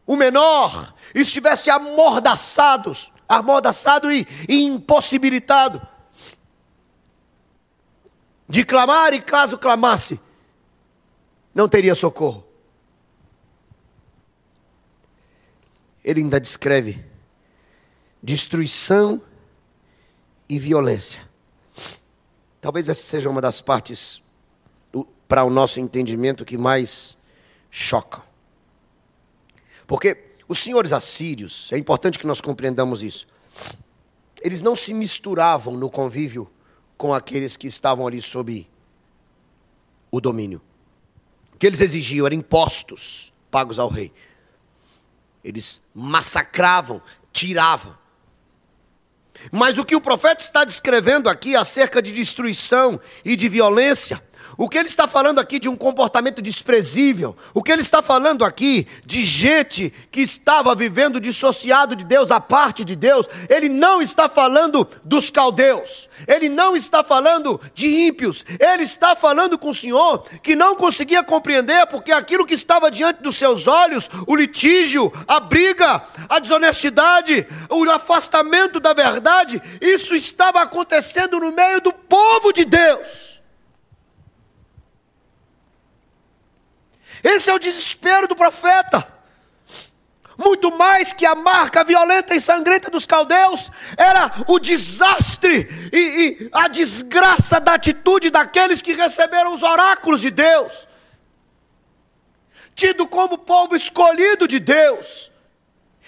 o 0.05 0.15
menor, 0.15 0.92
estivesse 1.13 1.69
amordaçados, 1.69 3.11
amordaçado 3.27 4.11
e, 4.11 4.27
impossibilitado 4.49 5.81
de 8.47 8.63
clamar, 8.63 9.13
e 9.13 9.21
caso 9.21 9.57
clamasse, 9.57 10.19
não 11.55 11.67
teria 11.67 11.95
socorro. 11.95 12.45
Ele 16.03 16.21
ainda 16.21 16.39
descreve 16.39 17.03
destruição 18.21 19.21
e 20.47 20.59
violência. 20.59 21.21
Talvez 22.59 22.87
essa 22.89 23.01
seja 23.01 23.29
uma 23.29 23.41
das 23.41 23.61
partes, 23.61 24.21
para 25.27 25.43
o 25.43 25.49
nosso 25.49 25.79
entendimento, 25.79 26.45
que 26.45 26.57
mais 26.57 27.17
chocam. 27.71 28.21
Porque 29.87 30.32
os 30.47 30.59
senhores 30.59 30.91
assírios, 30.91 31.71
é 31.71 31.77
importante 31.77 32.19
que 32.19 32.27
nós 32.27 32.41
compreendamos 32.41 33.01
isso, 33.01 33.27
eles 34.41 34.61
não 34.61 34.75
se 34.75 34.93
misturavam 34.93 35.75
no 35.75 35.89
convívio 35.89 36.51
com 36.97 37.13
aqueles 37.13 37.55
que 37.55 37.67
estavam 37.67 38.05
ali 38.05 38.21
sob 38.21 38.67
o 40.11 40.19
domínio. 40.19 40.61
O 41.53 41.57
que 41.57 41.65
eles 41.65 41.79
exigiam 41.79 42.25
eram 42.25 42.35
impostos 42.35 43.31
pagos 43.49 43.79
ao 43.79 43.87
rei. 43.87 44.11
Eles 45.43 45.81
massacravam, 45.93 47.01
tiravam. 47.31 47.97
Mas 49.51 49.77
o 49.77 49.85
que 49.85 49.95
o 49.95 50.01
profeta 50.01 50.41
está 50.41 50.63
descrevendo 50.63 51.29
aqui 51.29 51.55
acerca 51.55 52.01
de 52.01 52.11
destruição 52.11 52.99
e 53.23 53.35
de 53.35 53.49
violência 53.49 54.21
o 54.57 54.69
que 54.69 54.77
ele 54.77 54.87
está 54.87 55.07
falando 55.07 55.39
aqui 55.39 55.59
de 55.59 55.69
um 55.69 55.75
comportamento 55.75 56.41
desprezível, 56.41 57.35
o 57.53 57.63
que 57.63 57.71
ele 57.71 57.81
está 57.81 58.01
falando 58.01 58.45
aqui 58.45 58.87
de 59.05 59.23
gente 59.23 59.93
que 60.11 60.21
estava 60.21 60.75
vivendo 60.75 61.19
dissociado 61.19 61.95
de 61.95 62.03
Deus, 62.03 62.31
a 62.31 62.39
parte 62.39 62.85
de 62.85 62.95
Deus, 62.95 63.27
ele 63.49 63.69
não 63.69 64.01
está 64.01 64.29
falando 64.29 64.87
dos 65.03 65.29
caldeus, 65.29 66.09
ele 66.27 66.49
não 66.49 66.75
está 66.75 67.03
falando 67.03 67.59
de 67.73 67.87
ímpios, 67.87 68.45
ele 68.59 68.83
está 68.83 69.15
falando 69.15 69.57
com 69.57 69.69
o 69.69 69.73
Senhor 69.73 70.25
que 70.41 70.55
não 70.55 70.75
conseguia 70.75 71.23
compreender 71.23 71.85
porque 71.87 72.11
aquilo 72.11 72.45
que 72.45 72.53
estava 72.53 72.91
diante 72.91 73.21
dos 73.21 73.35
seus 73.35 73.67
olhos, 73.67 74.09
o 74.27 74.35
litígio, 74.35 75.11
a 75.27 75.39
briga, 75.39 76.03
a 76.29 76.39
desonestidade, 76.39 77.47
o 77.69 77.83
afastamento 77.89 78.79
da 78.79 78.93
verdade, 78.93 79.61
isso 79.81 80.15
estava 80.15 80.61
acontecendo 80.61 81.39
no 81.39 81.51
meio 81.51 81.81
do 81.81 81.93
povo 81.93 82.51
de 82.51 82.65
Deus. 82.65 83.32
Esse 87.23 87.49
é 87.49 87.53
o 87.53 87.59
desespero 87.59 88.27
do 88.27 88.35
profeta. 88.35 89.07
Muito 90.37 90.75
mais 90.75 91.13
que 91.13 91.25
a 91.25 91.35
marca 91.35 91.83
violenta 91.83 92.35
e 92.35 92.41
sangrenta 92.41 92.89
dos 92.89 93.05
caldeus, 93.05 93.71
era 93.95 94.31
o 94.47 94.59
desastre 94.59 95.67
e, 95.93 95.97
e 95.97 96.49
a 96.51 96.67
desgraça 96.67 97.59
da 97.59 97.75
atitude 97.75 98.29
daqueles 98.29 98.81
que 98.81 98.93
receberam 98.93 99.53
os 99.53 99.61
oráculos 99.61 100.21
de 100.21 100.31
Deus, 100.31 100.87
tido 102.73 103.07
como 103.07 103.37
povo 103.37 103.75
escolhido 103.75 104.47
de 104.47 104.59
Deus, 104.59 105.31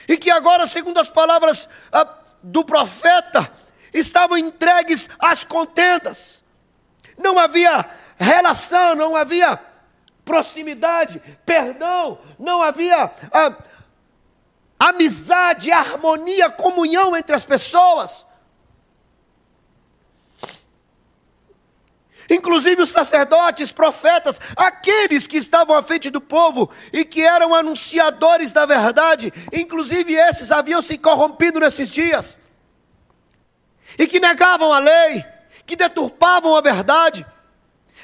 e 0.07 0.17
que 0.17 0.31
agora, 0.31 0.67
segundo 0.67 0.99
as 0.99 1.07
palavras 1.07 1.69
ah, 1.91 2.07
do 2.41 2.65
profeta, 2.65 3.51
estavam 3.93 4.37
entregues 4.37 5.07
às 5.19 5.43
contendas. 5.43 6.43
Não 7.17 7.37
havia 7.37 7.85
relação, 8.17 8.95
não 8.95 9.15
havia 9.15 9.59
proximidade, 10.25 11.21
perdão, 11.45 12.19
não 12.37 12.61
havia 12.61 13.11
ah, 13.31 13.55
amizade, 14.79 15.71
harmonia, 15.71 16.49
comunhão 16.49 17.15
entre 17.15 17.35
as 17.35 17.45
pessoas. 17.45 18.25
Inclusive 22.27 22.81
os 22.81 22.89
sacerdotes, 22.89 23.71
profetas, 23.71 24.41
aqueles 24.55 25.27
que 25.27 25.37
estavam 25.37 25.77
à 25.77 25.83
frente 25.83 26.09
do 26.09 26.19
povo 26.19 26.71
e 26.91 27.05
que 27.05 27.21
eram 27.21 27.53
anunciadores 27.53 28.51
da 28.51 28.65
verdade, 28.65 29.31
inclusive 29.53 30.13
esses 30.13 30.51
haviam 30.51 30.81
se 30.81 30.97
corrompido 30.97 31.59
nesses 31.59 31.87
dias, 31.87 32.39
e 33.97 34.07
que 34.07 34.19
negavam 34.19 34.73
a 34.73 34.79
lei, 34.79 35.23
que 35.67 35.75
deturpavam 35.75 36.55
a 36.55 36.61
verdade, 36.61 37.23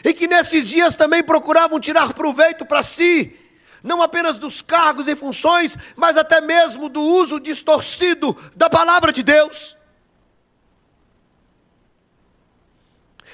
e 0.04 0.14
que 0.14 0.28
nesses 0.28 0.68
dias 0.68 0.96
também 0.96 1.24
procuravam 1.24 1.80
tirar 1.80 2.14
proveito 2.14 2.66
para 2.66 2.84
si, 2.84 3.38
não 3.84 4.02
apenas 4.02 4.38
dos 4.38 4.62
cargos 4.62 5.08
e 5.08 5.16
funções, 5.16 5.76
mas 5.96 6.18
até 6.18 6.40
mesmo 6.40 6.90
do 6.90 7.02
uso 7.02 7.40
distorcido 7.40 8.36
da 8.56 8.70
palavra 8.70 9.12
de 9.12 9.24
Deus. 9.24 9.78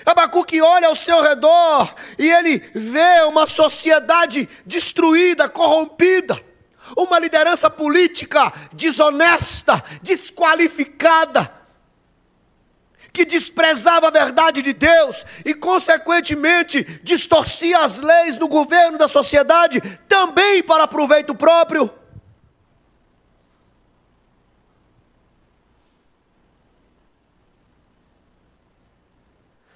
Abacuque 0.06 0.62
olha 0.62 0.88
ao 0.88 0.95
seu 0.95 1.21
redor 1.21 1.93
e 2.17 2.30
ele 2.32 2.60
vê 2.73 3.23
uma 3.27 3.45
sociedade 3.45 4.47
destruída, 4.65 5.49
corrompida, 5.49 6.41
uma 6.95 7.19
liderança 7.19 7.69
política 7.69 8.53
desonesta, 8.71 9.84
desqualificada, 10.01 11.51
que 13.17 13.25
desprezava 13.25 14.10
a 14.10 14.12
verdade 14.12 14.62
de 14.62 14.73
Deus 14.73 15.25
e, 15.43 15.56
consequentemente, 15.56 16.84
distorcia 17.01 17.80
as 17.80 17.97
leis 17.97 18.38
do 18.38 18.47
governo 18.47 18.95
da 18.95 19.08
sociedade 19.08 19.82
também 20.08 20.62
para 20.62 20.88
proveito 20.88 21.34
próprio. 21.34 21.89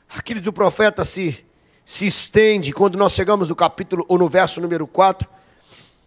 Aquele 0.07 0.39
do 0.39 0.53
profeta 0.53 1.03
se, 1.03 1.43
se 1.83 2.05
estende 2.05 2.71
quando 2.71 2.95
nós 2.95 3.13
chegamos 3.13 3.49
no 3.49 3.55
capítulo, 3.55 4.05
ou 4.07 4.19
no 4.19 4.29
verso 4.29 4.61
número 4.61 4.85
4. 4.85 5.27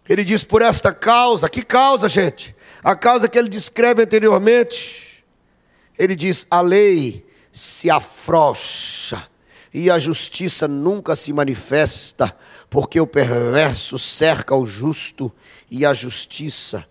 Ele 0.07 0.23
diz: 0.23 0.41
Por 0.41 0.61
esta 0.61 0.93
causa, 0.93 1.49
que 1.49 1.63
causa, 1.63 2.07
gente? 2.07 2.55
A 2.81 2.95
causa 2.95 3.27
que 3.27 3.37
ele 3.37 3.49
descreve 3.49 4.03
anteriormente. 4.03 5.04
Ele 5.97 6.15
diz: 6.15 6.45
A 6.49 6.61
lei 6.61 7.25
se 7.51 7.89
afrouxa 7.89 9.29
e 9.73 9.89
a 9.89 9.97
justiça 9.97 10.67
nunca 10.67 11.15
se 11.15 11.33
manifesta, 11.33 12.35
porque 12.69 12.99
o 12.99 13.07
perverso 13.07 13.99
cerca 13.99 14.55
o 14.55 14.65
justo 14.65 15.31
e 15.69 15.85
a 15.85 15.93
justiça 15.93 16.87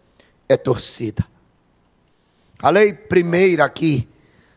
é 0.48 0.56
torcida. 0.56 1.26
A 2.58 2.70
lei 2.70 2.92
primeira 2.92 3.64
aqui 3.64 4.08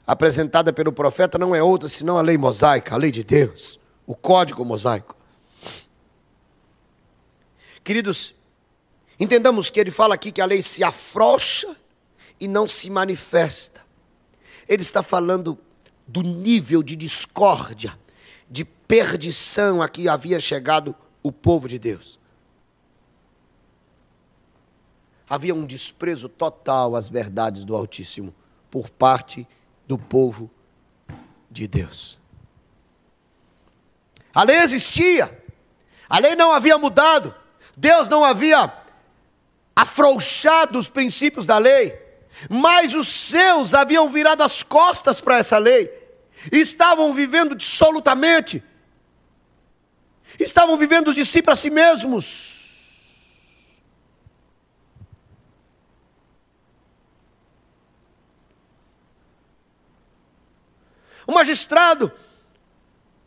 apresentada 0.05 0.71
pelo 0.71 0.93
profeta 0.93 1.37
não 1.37 1.53
é 1.53 1.61
outra 1.61 1.89
senão 1.89 2.17
a 2.17 2.21
lei 2.21 2.37
mosaica, 2.37 2.95
a 2.95 2.97
lei 2.97 3.11
de 3.11 3.23
Deus, 3.23 3.79
o 4.05 4.15
código 4.15 4.63
mosaico. 4.63 5.15
Queridos, 7.83 8.33
entendamos 9.19 9.69
que 9.69 9.79
ele 9.79 9.91
fala 9.91 10.15
aqui 10.15 10.31
que 10.31 10.41
a 10.41 10.45
lei 10.45 10.61
se 10.61 10.83
afrouxa 10.83 11.75
e 12.39 12.47
não 12.47 12.67
se 12.67 12.89
manifesta. 12.89 13.86
Ele 14.67 14.81
está 14.81 15.01
falando 15.01 15.57
do 16.07 16.21
nível 16.21 16.81
de 16.81 16.95
discórdia, 16.95 17.97
de 18.49 18.63
perdição 18.63 19.81
a 19.81 19.89
que 19.89 20.07
havia 20.07 20.39
chegado 20.39 20.95
o 21.21 21.31
povo 21.31 21.67
de 21.67 21.77
Deus. 21.77 22.19
Havia 25.29 25.53
um 25.53 25.65
desprezo 25.65 26.29
total 26.29 26.95
às 26.95 27.09
verdades 27.09 27.65
do 27.65 27.75
Altíssimo 27.75 28.33
por 28.71 28.89
parte 28.89 29.45
do 29.85 29.97
povo 29.97 30.49
de 31.51 31.67
Deus. 31.67 32.17
A 34.33 34.43
lei 34.43 34.57
existia, 34.57 35.43
a 36.07 36.19
lei 36.19 36.35
não 36.35 36.51
havia 36.51 36.77
mudado, 36.77 37.35
Deus 37.75 38.07
não 38.07 38.23
havia 38.23 38.71
afrouxado 39.75 40.79
os 40.79 40.87
princípios 40.87 41.45
da 41.45 41.57
lei, 41.57 42.06
mas 42.49 42.93
os 42.93 43.07
seus 43.07 43.73
haviam 43.73 44.07
virado 44.09 44.43
as 44.43 44.63
costas 44.63 45.19
para 45.19 45.37
essa 45.37 45.57
lei, 45.57 45.91
estavam 46.51 47.13
vivendo 47.13 47.55
dissolutamente, 47.55 48.63
estavam 50.39 50.77
vivendo 50.77 51.13
de 51.13 51.25
si 51.25 51.41
para 51.41 51.55
si 51.55 51.69
mesmos, 51.69 52.57
O 61.27 61.33
magistrado 61.33 62.11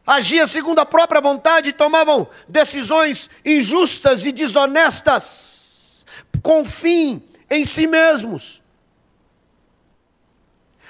agia 0.07 0.47
segundo 0.47 0.79
a 0.79 0.87
própria 0.87 1.21
vontade 1.21 1.69
e 1.69 1.73
tomavam 1.73 2.27
decisões 2.49 3.29
injustas 3.45 4.25
e 4.25 4.33
desonestas, 4.33 6.07
com 6.43 6.65
fim 6.65 7.23
em 7.51 7.67
si 7.67 7.87
mesmos. 7.87 8.60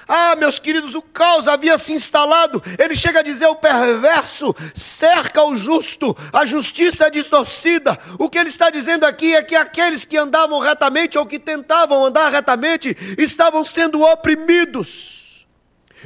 Ah, 0.07 0.35
meus 0.35 0.59
queridos, 0.59 0.95
o 0.95 1.01
caos 1.01 1.47
havia 1.47 1.77
se 1.77 1.93
instalado. 1.93 2.61
Ele 2.77 2.95
chega 2.95 3.19
a 3.19 3.23
dizer: 3.23 3.47
o 3.47 3.55
perverso 3.55 4.55
cerca 4.73 5.43
o 5.43 5.55
justo, 5.55 6.15
a 6.33 6.45
justiça 6.45 7.07
é 7.07 7.09
distorcida. 7.09 7.97
O 8.19 8.29
que 8.29 8.37
ele 8.37 8.49
está 8.49 8.69
dizendo 8.69 9.05
aqui 9.05 9.35
é 9.35 9.43
que 9.43 9.55
aqueles 9.55 10.05
que 10.05 10.17
andavam 10.17 10.59
retamente 10.59 11.17
ou 11.17 11.25
que 11.25 11.39
tentavam 11.39 12.05
andar 12.05 12.29
retamente 12.29 12.95
estavam 13.17 13.63
sendo 13.63 14.01
oprimidos 14.01 15.21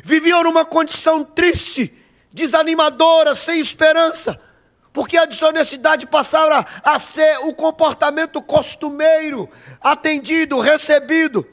viviam 0.04 0.44
numa 0.44 0.66
condição 0.66 1.24
triste, 1.24 1.94
desanimadora, 2.32 3.36
sem 3.36 3.60
esperança, 3.60 4.40
porque 4.92 5.18
a 5.18 5.26
desonestidade 5.26 6.08
passava 6.08 6.66
a 6.84 7.00
ser 7.00 7.38
o 7.40 7.54
comportamento 7.54 8.42
costumeiro, 8.42 9.50
atendido, 9.82 10.60
recebido. 10.60 11.46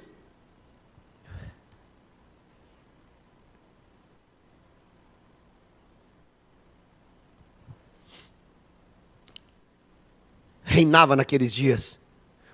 Reinava 10.72 11.14
naqueles 11.14 11.52
dias 11.52 12.00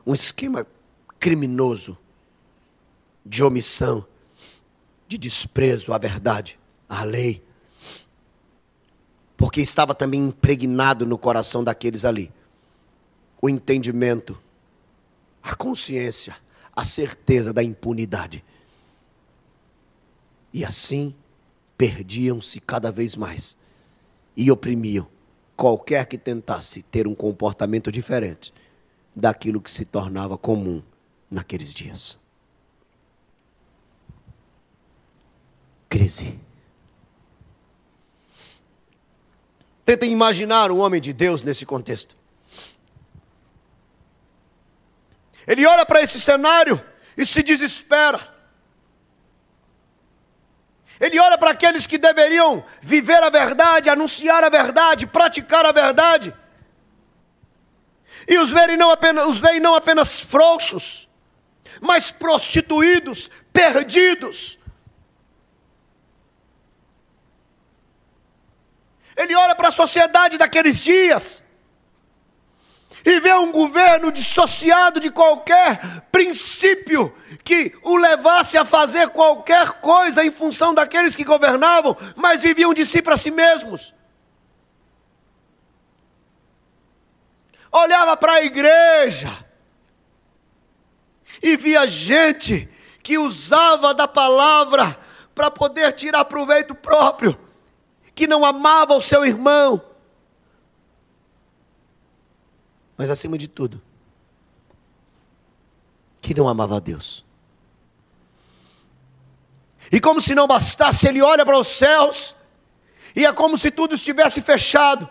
um 0.04 0.12
esquema 0.12 0.66
criminoso 1.20 1.96
de 3.24 3.44
omissão 3.44 4.04
de 5.06 5.16
desprezo 5.16 5.92
à 5.92 5.98
verdade, 5.98 6.58
à 6.88 7.04
lei. 7.04 7.44
Porque 9.36 9.60
estava 9.60 9.94
também 9.94 10.20
impregnado 10.20 11.06
no 11.06 11.16
coração 11.16 11.62
daqueles 11.62 12.04
ali 12.04 12.32
o 13.40 13.48
entendimento, 13.48 14.36
a 15.40 15.54
consciência, 15.54 16.36
a 16.74 16.84
certeza 16.84 17.52
da 17.52 17.62
impunidade. 17.62 18.44
E 20.52 20.64
assim 20.64 21.14
perdiam-se 21.76 22.58
cada 22.58 22.90
vez 22.90 23.14
mais 23.14 23.56
e 24.36 24.50
oprimiam 24.50 25.08
qualquer 25.58 26.06
que 26.06 26.16
tentasse 26.16 26.82
ter 26.82 27.06
um 27.06 27.14
comportamento 27.14 27.92
diferente 27.92 28.54
daquilo 29.14 29.60
que 29.60 29.70
se 29.70 29.84
tornava 29.84 30.38
comum 30.38 30.82
naqueles 31.30 31.74
dias. 31.74 32.18
crise. 35.88 36.38
Tentem 39.84 40.12
imaginar 40.12 40.70
um 40.70 40.78
homem 40.78 41.00
de 41.00 41.12
Deus 41.12 41.42
nesse 41.42 41.64
contexto. 41.64 42.16
Ele 45.46 45.64
olha 45.66 45.86
para 45.86 46.02
esse 46.02 46.20
cenário 46.20 46.80
e 47.16 47.24
se 47.24 47.42
desespera. 47.42 48.37
Ele 51.00 51.18
olha 51.18 51.38
para 51.38 51.50
aqueles 51.50 51.86
que 51.86 51.98
deveriam 51.98 52.64
viver 52.80 53.22
a 53.22 53.30
verdade, 53.30 53.88
anunciar 53.88 54.42
a 54.42 54.48
verdade, 54.48 55.06
praticar 55.06 55.64
a 55.64 55.72
verdade. 55.72 56.34
E 58.26 58.36
os 58.38 58.50
vê 58.50 58.76
não 58.76 58.90
apenas, 58.90 59.26
os 59.26 59.38
vê 59.38 59.60
não 59.60 59.74
apenas 59.74 60.20
frouxos, 60.20 61.08
mas 61.80 62.10
prostituídos, 62.10 63.30
perdidos, 63.52 64.58
Ele 69.18 69.34
olha 69.34 69.54
para 69.56 69.66
a 69.66 69.72
sociedade 69.72 70.38
daqueles 70.38 70.78
dias 70.78 71.42
e 73.10 73.20
vê 73.20 73.32
um 73.32 73.50
governo 73.50 74.12
dissociado 74.12 75.00
de 75.00 75.10
qualquer 75.10 76.02
princípio 76.12 77.14
que 77.42 77.74
o 77.82 77.96
levasse 77.96 78.58
a 78.58 78.64
fazer 78.64 79.08
qualquer 79.08 79.72
coisa 79.80 80.24
em 80.24 80.30
função 80.30 80.74
daqueles 80.74 81.16
que 81.16 81.24
governavam, 81.24 81.96
mas 82.14 82.42
viviam 82.42 82.74
de 82.74 82.84
si 82.84 83.00
para 83.00 83.16
si 83.16 83.30
mesmos. 83.30 83.94
olhava 87.70 88.16
para 88.16 88.34
a 88.34 88.44
igreja 88.44 89.30
e 91.42 91.56
via 91.56 91.86
gente 91.86 92.68
que 93.02 93.18
usava 93.18 93.94
da 93.94 94.08
palavra 94.08 94.98
para 95.34 95.50
poder 95.50 95.92
tirar 95.92 96.24
proveito 96.24 96.74
próprio, 96.74 97.38
que 98.14 98.26
não 98.26 98.44
amava 98.44 98.94
o 98.94 99.00
seu 99.00 99.24
irmão. 99.24 99.87
Mas 102.98 103.10
acima 103.10 103.38
de 103.38 103.46
tudo, 103.46 103.80
que 106.20 106.34
não 106.34 106.48
amava 106.48 106.76
a 106.76 106.80
Deus. 106.80 107.24
E 109.92 110.00
como 110.00 110.20
se 110.20 110.34
não 110.34 110.48
bastasse, 110.48 111.06
ele 111.06 111.22
olha 111.22 111.46
para 111.46 111.56
os 111.56 111.68
céus, 111.68 112.34
e 113.14 113.24
é 113.24 113.32
como 113.32 113.56
se 113.56 113.70
tudo 113.70 113.94
estivesse 113.94 114.42
fechado. 114.42 115.08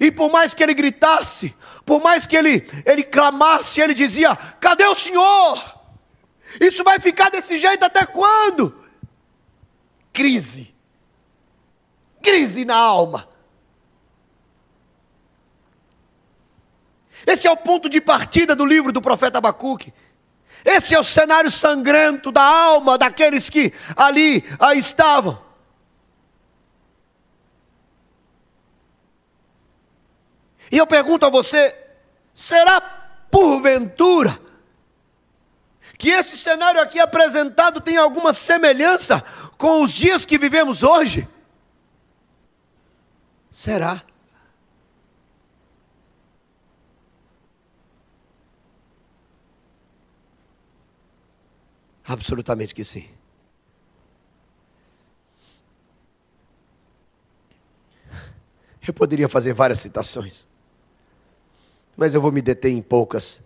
E 0.00 0.10
por 0.10 0.28
mais 0.28 0.54
que 0.54 0.62
ele 0.62 0.74
gritasse, 0.74 1.54
por 1.86 2.00
mais 2.02 2.26
que 2.26 2.36
ele, 2.36 2.68
ele 2.84 3.04
clamasse, 3.04 3.80
ele 3.80 3.94
dizia: 3.94 4.34
Cadê 4.34 4.84
o 4.86 4.94
Senhor? 4.94 5.80
Isso 6.60 6.82
vai 6.82 6.98
ficar 6.98 7.30
desse 7.30 7.56
jeito 7.56 7.84
até 7.84 8.04
quando? 8.04 8.74
Crise. 10.12 10.74
Crise 12.20 12.64
na 12.64 12.76
alma. 12.76 13.29
Esse 17.26 17.46
é 17.46 17.50
o 17.50 17.56
ponto 17.56 17.88
de 17.88 18.00
partida 18.00 18.54
do 18.54 18.64
livro 18.64 18.92
do 18.92 19.02
profeta 19.02 19.38
Abacuque. 19.38 19.92
Esse 20.64 20.94
é 20.94 21.00
o 21.00 21.04
cenário 21.04 21.50
sangrento 21.50 22.30
da 22.30 22.42
alma 22.42 22.98
daqueles 22.98 23.48
que 23.48 23.72
ali 23.96 24.44
estavam. 24.76 25.38
E 30.70 30.78
eu 30.78 30.86
pergunto 30.86 31.26
a 31.26 31.30
você: 31.30 31.74
será 32.32 32.80
porventura 33.30 34.38
que 35.98 36.08
esse 36.08 36.36
cenário 36.38 36.80
aqui 36.80 36.98
apresentado 36.98 37.80
tem 37.80 37.96
alguma 37.96 38.32
semelhança 38.32 39.22
com 39.58 39.82
os 39.82 39.92
dias 39.92 40.24
que 40.24 40.38
vivemos 40.38 40.82
hoje? 40.82 41.28
Será? 43.50 44.02
Absolutamente 52.10 52.74
que 52.74 52.82
sim. 52.82 53.08
Eu 58.84 58.92
poderia 58.92 59.28
fazer 59.28 59.52
várias 59.52 59.78
citações, 59.78 60.48
mas 61.96 62.12
eu 62.12 62.20
vou 62.20 62.32
me 62.32 62.42
deter 62.42 62.72
em 62.72 62.82
poucas. 62.82 63.40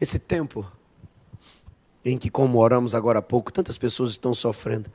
Esse 0.00 0.18
tempo 0.18 0.68
em 2.04 2.18
que, 2.18 2.28
como 2.28 2.58
oramos 2.58 2.92
agora 2.92 3.20
há 3.20 3.22
pouco, 3.22 3.52
tantas 3.52 3.78
pessoas 3.78 4.10
estão 4.10 4.34
sofrendo. 4.34 4.90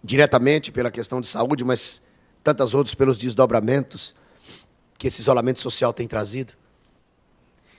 Diretamente 0.00 0.70
pela 0.70 0.92
questão 0.92 1.20
de 1.20 1.26
saúde, 1.26 1.64
mas 1.64 2.00
tantas 2.44 2.72
outras 2.72 2.94
pelos 2.94 3.18
desdobramentos 3.18 4.14
que 4.96 5.08
esse 5.08 5.20
isolamento 5.20 5.58
social 5.58 5.92
tem 5.92 6.06
trazido. 6.06 6.56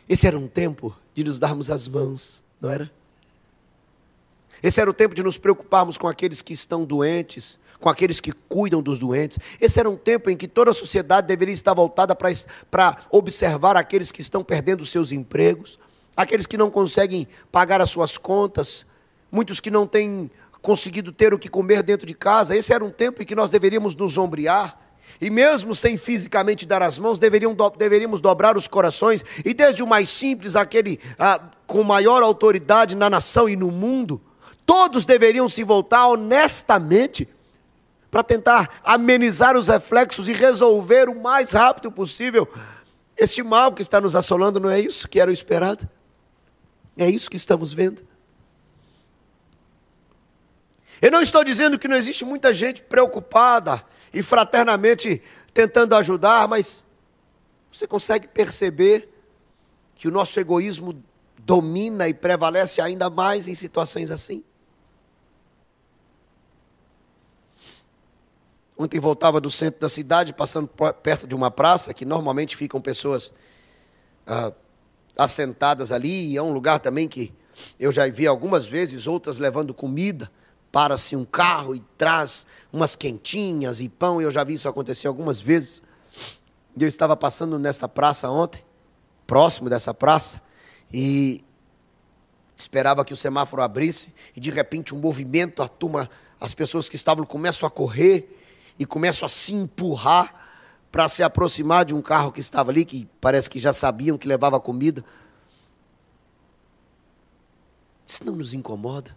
Esse 0.10 0.26
era 0.26 0.36
um 0.36 0.48
tempo 0.48 0.98
de 1.14 1.24
nos 1.24 1.38
darmos 1.38 1.70
as 1.70 1.88
mãos, 1.88 2.42
não 2.60 2.72
era? 2.72 2.92
Esse 4.62 4.82
era 4.82 4.90
o 4.90 4.94
tempo 4.94 5.14
de 5.14 5.22
nos 5.22 5.38
preocuparmos 5.38 6.00
com 6.00 6.08
aqueles 6.08 6.42
que 6.42 6.52
estão 6.52 6.84
doentes, 6.84 7.60
com 7.80 7.88
aqueles 7.88 8.20
que 8.20 8.32
cuidam 8.32 8.82
dos 8.82 8.98
doentes. 8.98 9.38
Esse 9.62 9.80
era 9.80 9.88
um 9.88 9.96
tempo 9.96 10.32
em 10.32 10.36
que 10.36 10.48
toda 10.48 10.72
a 10.72 10.74
sociedade 10.74 11.28
deveria 11.28 11.54
estar 11.54 11.76
voltada 11.76 12.16
para 12.16 12.98
observar 13.12 13.78
aqueles 13.78 14.12
que 14.12 14.20
estão 14.20 14.44
perdendo 14.44 14.84
seus 14.84 15.12
empregos, 15.12 15.78
aqueles 16.18 16.48
que 16.48 16.58
não 16.58 16.72
conseguem 16.72 17.28
pagar 17.52 17.80
as 17.80 17.92
suas 17.92 18.18
contas, 18.18 18.88
muitos 19.32 19.60
que 19.60 19.70
não 19.70 19.86
têm 19.86 20.30
conseguido 20.60 21.12
ter 21.12 21.34
o 21.36 21.40
que 21.40 21.48
comer 21.48 21.84
dentro 21.84 22.08
de 22.08 22.16
casa. 22.16 22.58
Esse 22.58 22.74
era 22.74 22.84
um 22.84 22.92
tempo 22.92 23.22
em 23.22 23.26
que 23.26 23.36
nós 23.36 23.52
deveríamos 23.52 23.96
nos 23.96 24.18
ombrear 24.18 24.79
e 25.20 25.30
mesmo 25.30 25.76
sem 25.76 25.98
fisicamente 25.98 26.66
dar 26.66 26.82
as 26.82 26.98
mãos, 26.98 27.20
deveriam, 27.20 27.56
deveríamos 27.78 28.22
dobrar 28.22 28.58
os 28.58 28.68
corações, 28.68 29.24
e 29.44 29.54
desde 29.54 29.84
o 29.84 29.88
mais 29.88 30.10
simples, 30.10 30.56
aquele 30.56 31.00
ah, 31.18 31.42
com 31.66 31.84
maior 31.84 32.24
autoridade 32.24 32.96
na 32.96 33.10
nação 33.10 33.48
e 33.48 33.56
no 33.56 33.72
mundo, 33.72 34.22
todos 34.66 35.06
deveriam 35.06 35.50
se 35.50 35.64
voltar 35.64 36.08
honestamente 36.08 37.28
para 38.10 38.24
tentar 38.24 38.82
amenizar 38.84 39.56
os 39.56 39.68
reflexos 39.68 40.28
e 40.28 40.34
resolver 40.34 41.10
o 41.10 41.20
mais 41.20 41.52
rápido 41.52 41.92
possível 41.92 42.48
esse 43.20 43.44
mal 43.44 43.74
que 43.74 43.82
está 43.82 44.00
nos 44.00 44.16
assolando, 44.16 44.60
não 44.60 44.70
é 44.70 44.80
isso 44.80 45.08
que 45.08 45.20
era 45.20 45.30
o 45.30 45.34
esperado? 45.34 45.88
É 46.98 47.10
isso 47.10 47.30
que 47.30 47.36
estamos 47.36 47.74
vendo. 47.74 48.02
Eu 51.02 51.12
não 51.12 51.22
estou 51.22 51.44
dizendo 51.44 51.78
que 51.78 51.88
não 51.88 51.98
existe 51.98 52.24
muita 52.24 52.54
gente 52.54 52.82
preocupada 52.82 53.84
e 54.14 54.24
fraternamente 54.24 55.22
tentando 55.54 55.96
ajudar, 55.96 56.48
mas 56.48 56.86
você 57.72 57.88
consegue 57.88 58.28
perceber 58.28 59.10
que 59.96 60.08
o 60.08 60.12
nosso 60.12 60.40
egoísmo 60.40 61.04
domina 61.38 62.08
e 62.08 62.14
prevalece 62.14 62.82
ainda 62.82 63.10
mais 63.10 63.48
em 63.48 63.56
situações 63.56 64.12
assim? 64.12 64.44
Ontem 68.78 69.00
voltava 69.00 69.42
do 69.42 69.52
centro 69.52 69.82
da 69.82 69.90
cidade, 69.90 70.32
passando 70.32 70.70
perto 71.04 71.28
de 71.28 71.36
uma 71.36 71.52
praça, 71.52 71.94
que 71.94 72.06
normalmente 72.06 72.56
ficam 72.56 72.80
pessoas 72.80 73.34
ah, 74.26 74.54
assentadas 75.18 75.92
ali, 75.92 76.32
e 76.32 76.38
é 76.38 76.42
um 76.42 76.54
lugar 76.54 76.80
também 76.80 77.08
que 77.08 77.34
eu 77.78 77.92
já 77.92 78.08
vi 78.08 78.26
algumas 78.26 78.66
vezes, 78.66 79.06
outras 79.06 79.38
levando 79.38 79.74
comida 79.74 80.32
para-se 80.72 81.16
um 81.16 81.26
carro 81.26 81.76
e 81.76 81.80
traz 81.98 82.46
umas 82.72 82.96
quentinhas 82.96 83.82
e 83.82 83.90
pão, 83.90 84.22
eu 84.22 84.30
já 84.30 84.44
vi 84.44 84.54
isso 84.54 84.68
acontecer 84.68 85.08
algumas 85.08 85.42
vezes. 85.42 85.82
Eu 86.80 86.88
estava 86.88 87.16
passando 87.18 87.58
nesta 87.58 87.88
praça 87.88 88.30
ontem, 88.30 88.64
próximo 89.26 89.70
dessa 89.70 89.94
praça, 89.94 90.42
e 90.94 91.44
esperava 92.58 93.04
que 93.04 93.14
o 93.14 93.18
semáforo 93.18 93.62
abrisse, 93.62 94.14
e 94.36 94.40
de 94.40 94.50
repente 94.52 94.94
um 94.94 95.00
movimento, 95.00 95.64
a 95.64 95.68
turma, 95.68 96.10
as 96.40 96.54
pessoas 96.54 96.88
que 96.88 96.96
estavam 96.96 97.26
começam 97.26 97.68
a 97.68 97.72
correr 97.72 98.38
e 98.78 98.86
começam 98.86 99.26
a 99.26 99.30
se 99.30 99.54
empurrar 99.54 100.34
para 100.92 101.08
se 101.10 101.22
aproximar 101.22 101.86
de 101.86 101.94
um 101.94 102.02
carro 102.02 102.32
que 102.32 102.40
estava 102.40 102.72
ali, 102.72 102.86
que 102.86 103.08
parece 103.20 103.50
que 103.50 103.60
já 103.60 103.74
sabiam 103.74 104.18
que 104.18 104.28
levava 104.28 104.60
comida. 104.60 105.04
Isso 108.06 108.26
não 108.26 108.36
nos 108.36 108.54
incomoda. 108.54 109.16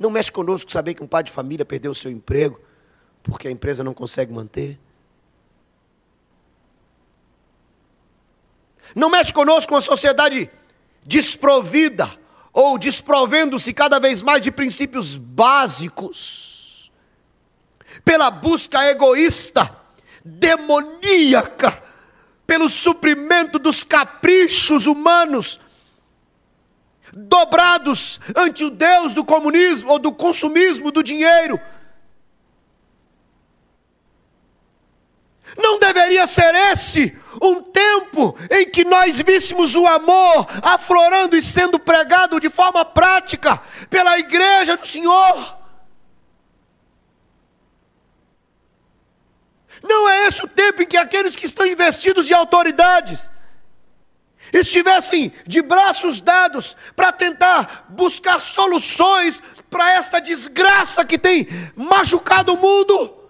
Não 0.00 0.08
mexe 0.08 0.32
conosco 0.32 0.72
saber 0.72 0.94
que 0.94 1.02
um 1.04 1.06
pai 1.06 1.22
de 1.22 1.30
família 1.30 1.62
perdeu 1.62 1.92
o 1.92 1.94
seu 1.94 2.10
emprego 2.10 2.58
porque 3.22 3.46
a 3.46 3.50
empresa 3.50 3.84
não 3.84 3.92
consegue 3.92 4.32
manter. 4.32 4.80
Não 8.94 9.10
mexe 9.10 9.30
conosco 9.30 9.74
uma 9.74 9.82
sociedade 9.82 10.50
desprovida 11.04 12.18
ou 12.50 12.78
desprovendo-se 12.78 13.74
cada 13.74 13.98
vez 14.00 14.22
mais 14.22 14.40
de 14.40 14.50
princípios 14.50 15.16
básicos, 15.16 16.90
pela 18.02 18.30
busca 18.30 18.82
egoísta, 18.86 19.76
demoníaca, 20.24 21.82
pelo 22.46 22.70
suprimento 22.70 23.58
dos 23.58 23.84
caprichos 23.84 24.86
humanos 24.86 25.60
dobrados 27.12 28.20
ante 28.36 28.64
o 28.64 28.70
Deus 28.70 29.14
do 29.14 29.24
comunismo 29.24 29.90
ou 29.90 29.98
do 29.98 30.12
consumismo 30.12 30.90
do 30.90 31.02
dinheiro. 31.02 31.60
Não 35.56 35.78
deveria 35.78 36.26
ser 36.26 36.54
esse 36.54 37.18
um 37.42 37.62
tempo 37.62 38.36
em 38.50 38.68
que 38.68 38.84
nós 38.84 39.20
víssemos 39.20 39.74
o 39.74 39.86
amor 39.86 40.46
aflorando 40.62 41.36
e 41.36 41.42
sendo 41.42 41.78
pregado 41.78 42.40
de 42.40 42.48
forma 42.48 42.84
prática 42.84 43.60
pela 43.88 44.18
igreja 44.18 44.76
do 44.76 44.86
Senhor? 44.86 45.58
Não 49.82 50.08
é 50.08 50.26
esse 50.26 50.44
o 50.44 50.48
tempo 50.48 50.82
em 50.82 50.86
que 50.86 50.96
aqueles 50.96 51.34
que 51.34 51.46
estão 51.46 51.66
investidos 51.66 52.26
de 52.26 52.34
autoridades, 52.34 53.32
estivessem 54.52 55.32
de 55.46 55.62
braços 55.62 56.20
dados 56.20 56.76
para 56.96 57.12
tentar 57.12 57.86
buscar 57.88 58.40
soluções 58.40 59.42
para 59.70 59.92
esta 59.92 60.20
desgraça 60.20 61.04
que 61.04 61.18
tem 61.18 61.46
machucado 61.76 62.52
o 62.52 62.56
mundo. 62.56 63.20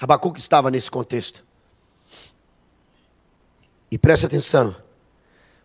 Abacuque 0.00 0.38
estava 0.38 0.70
nesse 0.70 0.90
contexto. 0.90 1.44
E 3.90 3.98
preste 3.98 4.26
atenção, 4.26 4.76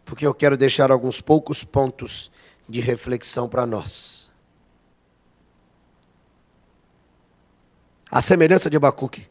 porque 0.06 0.26
eu 0.26 0.34
quero 0.34 0.58
deixar 0.58 0.92
alguns 0.92 1.22
poucos 1.22 1.64
pontos 1.64 2.32
de 2.68 2.82
reflexão 2.82 3.48
para 3.48 3.66
nós. 3.66 4.32
A 8.10 8.22
semelhança 8.22 8.70
de 8.70 8.78
Abacuque, 8.78 9.28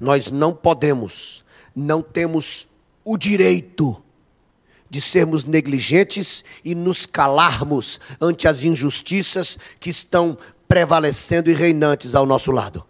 nós 0.00 0.30
não 0.30 0.54
podemos, 0.54 1.44
não 1.74 2.02
temos 2.02 2.66
o 3.04 3.18
direito 3.18 4.02
de 4.88 5.00
sermos 5.00 5.44
negligentes 5.44 6.44
e 6.64 6.74
nos 6.74 7.04
calarmos 7.04 8.00
ante 8.20 8.48
as 8.48 8.62
injustiças 8.62 9.58
que 9.78 9.90
estão 9.90 10.38
prevalecendo 10.66 11.50
e 11.50 11.54
reinantes 11.54 12.14
ao 12.14 12.24
nosso 12.24 12.50
lado. 12.50 12.86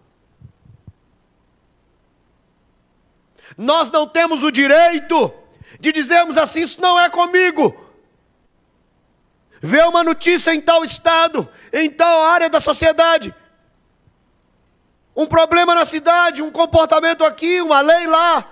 Nós 3.57 3.91
não 3.91 4.07
temos 4.07 4.43
o 4.43 4.51
direito 4.51 5.32
de 5.80 5.93
dizermos 5.93 6.37
assim: 6.37 6.62
isso 6.62 6.80
não 6.80 6.99
é 6.99 7.09
comigo. 7.09 7.84
Vê 9.66 9.82
uma 9.84 10.04
notícia 10.04 10.54
em 10.54 10.60
tal 10.60 10.84
estado, 10.84 11.48
em 11.72 11.88
tal 11.88 12.22
área 12.22 12.50
da 12.50 12.60
sociedade, 12.60 13.34
um 15.16 15.26
problema 15.26 15.74
na 15.74 15.86
cidade, 15.86 16.42
um 16.42 16.50
comportamento 16.50 17.24
aqui, 17.24 17.62
uma 17.62 17.80
lei 17.80 18.06
lá. 18.06 18.46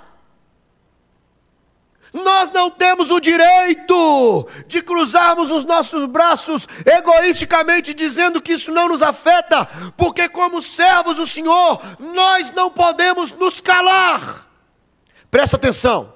Nós 2.15 2.51
não 2.51 2.71
temos 2.71 3.11
o 3.11 3.21
direito 3.21 4.49
de 4.67 4.81
cruzarmos 4.81 5.51
os 5.51 5.67
nossos 5.67 6.07
braços 6.07 6.67
egoisticamente 6.87 7.93
dizendo 7.93 8.41
que 8.41 8.55
isso 8.55 8.73
não 8.73 8.89
nos 8.89 9.03
afeta, 9.03 9.67
porque, 9.99 10.31
como 10.31 10.63
servos 10.63 11.17
do 11.17 11.27
Senhor, 11.27 11.79
nós 12.01 12.51
não 12.53 12.71
podemos 12.71 13.33
nos 13.33 13.61
calar. 13.61 14.47
Presta 15.31 15.57
atenção, 15.57 16.15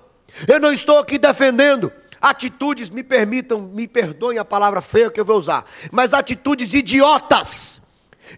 eu 0.48 0.58
não 0.58 0.72
estou 0.72 0.98
aqui 0.98 1.18
defendendo 1.18 1.92
atitudes, 2.20 2.90
me 2.90 3.02
permitam, 3.02 3.60
me 3.62 3.86
perdoem 3.86 4.38
a 4.38 4.44
palavra 4.44 4.80
feia 4.80 5.10
que 5.10 5.20
eu 5.20 5.24
vou 5.24 5.38
usar, 5.38 5.64
mas 5.90 6.12
atitudes 6.12 6.72
idiotas 6.72 7.80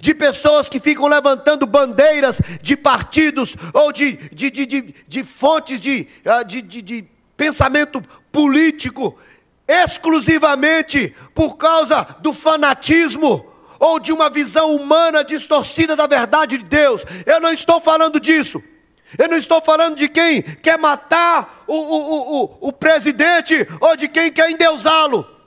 de 0.00 0.14
pessoas 0.14 0.68
que 0.68 0.78
ficam 0.78 1.06
levantando 1.06 1.66
bandeiras 1.66 2.40
de 2.60 2.76
partidos 2.76 3.56
ou 3.72 3.92
de, 3.92 4.12
de, 4.32 4.50
de, 4.50 4.66
de, 4.66 4.94
de 5.06 5.24
fontes 5.24 5.80
de, 5.80 6.06
ah, 6.24 6.42
de, 6.42 6.60
de, 6.60 6.82
de 6.82 7.04
pensamento 7.36 8.02
político, 8.30 9.18
exclusivamente 9.66 11.14
por 11.34 11.56
causa 11.56 12.06
do 12.20 12.32
fanatismo 12.32 13.46
ou 13.78 14.00
de 14.00 14.12
uma 14.12 14.28
visão 14.28 14.74
humana 14.74 15.22
distorcida 15.22 15.94
da 15.94 16.06
verdade 16.06 16.58
de 16.58 16.64
Deus. 16.64 17.04
Eu 17.24 17.40
não 17.40 17.52
estou 17.52 17.80
falando 17.80 18.18
disso. 18.18 18.62
Eu 19.16 19.28
não 19.28 19.36
estou 19.36 19.62
falando 19.62 19.96
de 19.96 20.08
quem 20.08 20.42
quer 20.42 20.78
matar 20.78 21.64
o, 21.66 21.74
o, 21.74 22.42
o, 22.42 22.68
o 22.68 22.72
presidente 22.72 23.66
ou 23.80 23.96
de 23.96 24.08
quem 24.08 24.30
quer 24.30 24.50
endeusá-lo. 24.50 25.38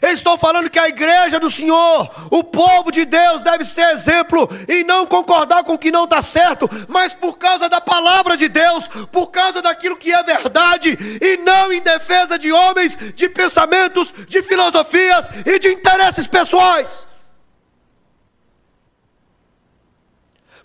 Eu 0.00 0.10
estou 0.10 0.38
falando 0.38 0.70
que 0.70 0.78
a 0.78 0.88
igreja 0.88 1.40
do 1.40 1.50
Senhor, 1.50 2.08
o 2.30 2.44
povo 2.44 2.90
de 2.90 3.04
Deus, 3.04 3.42
deve 3.42 3.64
ser 3.64 3.90
exemplo 3.90 4.48
e 4.68 4.84
não 4.84 5.06
concordar 5.06 5.64
com 5.64 5.74
o 5.74 5.78
que 5.78 5.90
não 5.90 6.04
está 6.04 6.22
certo, 6.22 6.68
mas 6.88 7.14
por 7.14 7.36
causa 7.36 7.68
da 7.68 7.80
palavra 7.80 8.36
de 8.36 8.48
Deus, 8.48 8.86
por 9.10 9.28
causa 9.28 9.60
daquilo 9.60 9.96
que 9.96 10.12
é 10.12 10.22
verdade, 10.22 10.96
e 11.20 11.38
não 11.38 11.72
em 11.72 11.80
defesa 11.80 12.38
de 12.38 12.52
homens, 12.52 12.96
de 13.14 13.28
pensamentos, 13.28 14.12
de 14.28 14.42
filosofias 14.42 15.28
e 15.44 15.58
de 15.58 15.68
interesses 15.68 16.26
pessoais. 16.26 17.08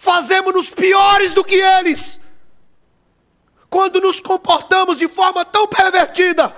Fazemos-nos 0.04 0.70
piores 0.70 1.34
do 1.34 1.46
que 1.46 1.56
eles, 1.56 2.20
quando 3.70 4.02
nos 4.02 4.20
comportamos 4.20 4.98
de 4.98 5.08
forma 5.08 5.46
tão 5.46 5.66
pervertida, 5.66 6.54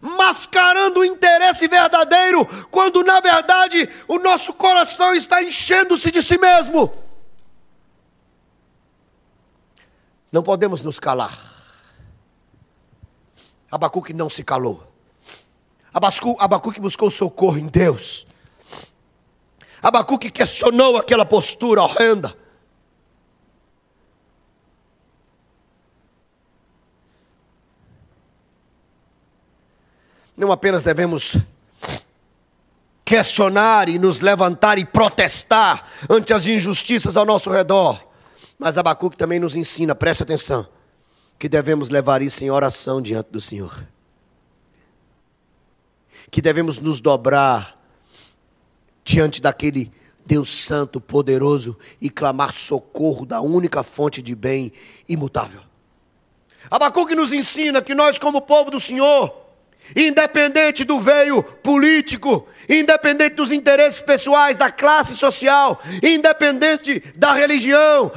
mascarando 0.00 0.98
o 0.98 1.04
interesse 1.04 1.68
verdadeiro, 1.68 2.44
quando 2.72 3.04
na 3.04 3.20
verdade 3.20 3.88
o 4.08 4.18
nosso 4.18 4.52
coração 4.52 5.14
está 5.14 5.40
enchendo-se 5.44 6.10
de 6.10 6.20
si 6.20 6.36
mesmo. 6.36 6.92
Não 10.32 10.42
podemos 10.42 10.82
nos 10.82 10.98
calar. 10.98 11.38
Abacuque 13.70 14.12
não 14.12 14.28
se 14.28 14.42
calou. 14.42 14.92
Abacuque 15.94 16.80
buscou 16.80 17.10
socorro 17.12 17.58
em 17.58 17.66
Deus. 17.66 18.26
Abacuque 19.80 20.30
questionou 20.32 20.96
aquela 20.96 21.24
postura 21.24 21.80
horrenda. 21.80 22.41
Não 30.42 30.50
apenas 30.50 30.82
devemos 30.82 31.36
questionar 33.04 33.88
e 33.88 33.96
nos 33.96 34.18
levantar 34.18 34.76
e 34.76 34.84
protestar 34.84 35.88
ante 36.10 36.32
as 36.32 36.46
injustiças 36.46 37.16
ao 37.16 37.24
nosso 37.24 37.48
redor, 37.48 38.04
mas 38.58 38.76
Abacuque 38.76 39.16
também 39.16 39.38
nos 39.38 39.54
ensina, 39.54 39.94
preste 39.94 40.24
atenção, 40.24 40.66
que 41.38 41.48
devemos 41.48 41.90
levar 41.90 42.22
isso 42.22 42.42
em 42.42 42.50
oração 42.50 43.00
diante 43.00 43.30
do 43.30 43.40
Senhor. 43.40 43.86
Que 46.28 46.42
devemos 46.42 46.80
nos 46.80 47.00
dobrar 47.00 47.76
diante 49.04 49.40
daquele 49.40 49.92
Deus 50.26 50.48
Santo, 50.48 51.00
poderoso 51.00 51.78
e 52.00 52.10
clamar 52.10 52.52
socorro 52.52 53.24
da 53.24 53.40
única 53.40 53.84
fonte 53.84 54.20
de 54.20 54.34
bem 54.34 54.72
imutável. 55.08 55.60
Abacuque 56.68 57.14
nos 57.14 57.32
ensina 57.32 57.80
que 57.80 57.94
nós, 57.94 58.18
como 58.18 58.40
povo 58.40 58.70
do 58.70 58.80
Senhor, 58.80 59.41
independente 59.96 60.84
do 60.84 60.98
veio 61.00 61.42
político, 61.42 62.46
independente 62.68 63.34
dos 63.36 63.52
interesses 63.52 64.00
pessoais, 64.00 64.56
da 64.56 64.70
classe 64.70 65.14
social, 65.14 65.80
independente 66.02 67.02
da 67.14 67.32
religião. 67.32 68.10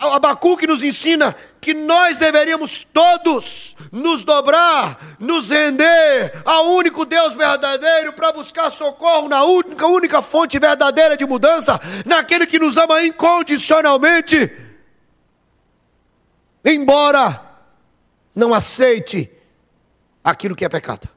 Abacuque 0.00 0.66
nos 0.66 0.82
ensina 0.82 1.34
que 1.60 1.72
nós 1.72 2.18
deveríamos 2.18 2.82
todos 2.82 3.76
nos 3.92 4.24
dobrar, 4.24 4.98
nos 5.18 5.50
render 5.50 6.32
ao 6.44 6.70
único 6.72 7.04
Deus 7.04 7.34
verdadeiro 7.34 8.12
para 8.12 8.32
buscar 8.32 8.70
socorro 8.70 9.28
na 9.28 9.44
única, 9.44 9.86
única 9.86 10.22
fonte 10.22 10.58
verdadeira 10.58 11.16
de 11.16 11.24
mudança, 11.24 11.78
naquele 12.04 12.46
que 12.46 12.58
nos 12.58 12.76
ama 12.76 13.04
incondicionalmente. 13.04 14.50
Embora 16.64 17.40
não 18.34 18.52
aceite 18.52 19.30
aquilo 20.30 20.54
que 20.56 20.64
é 20.64 20.68
pecado. 20.68 21.08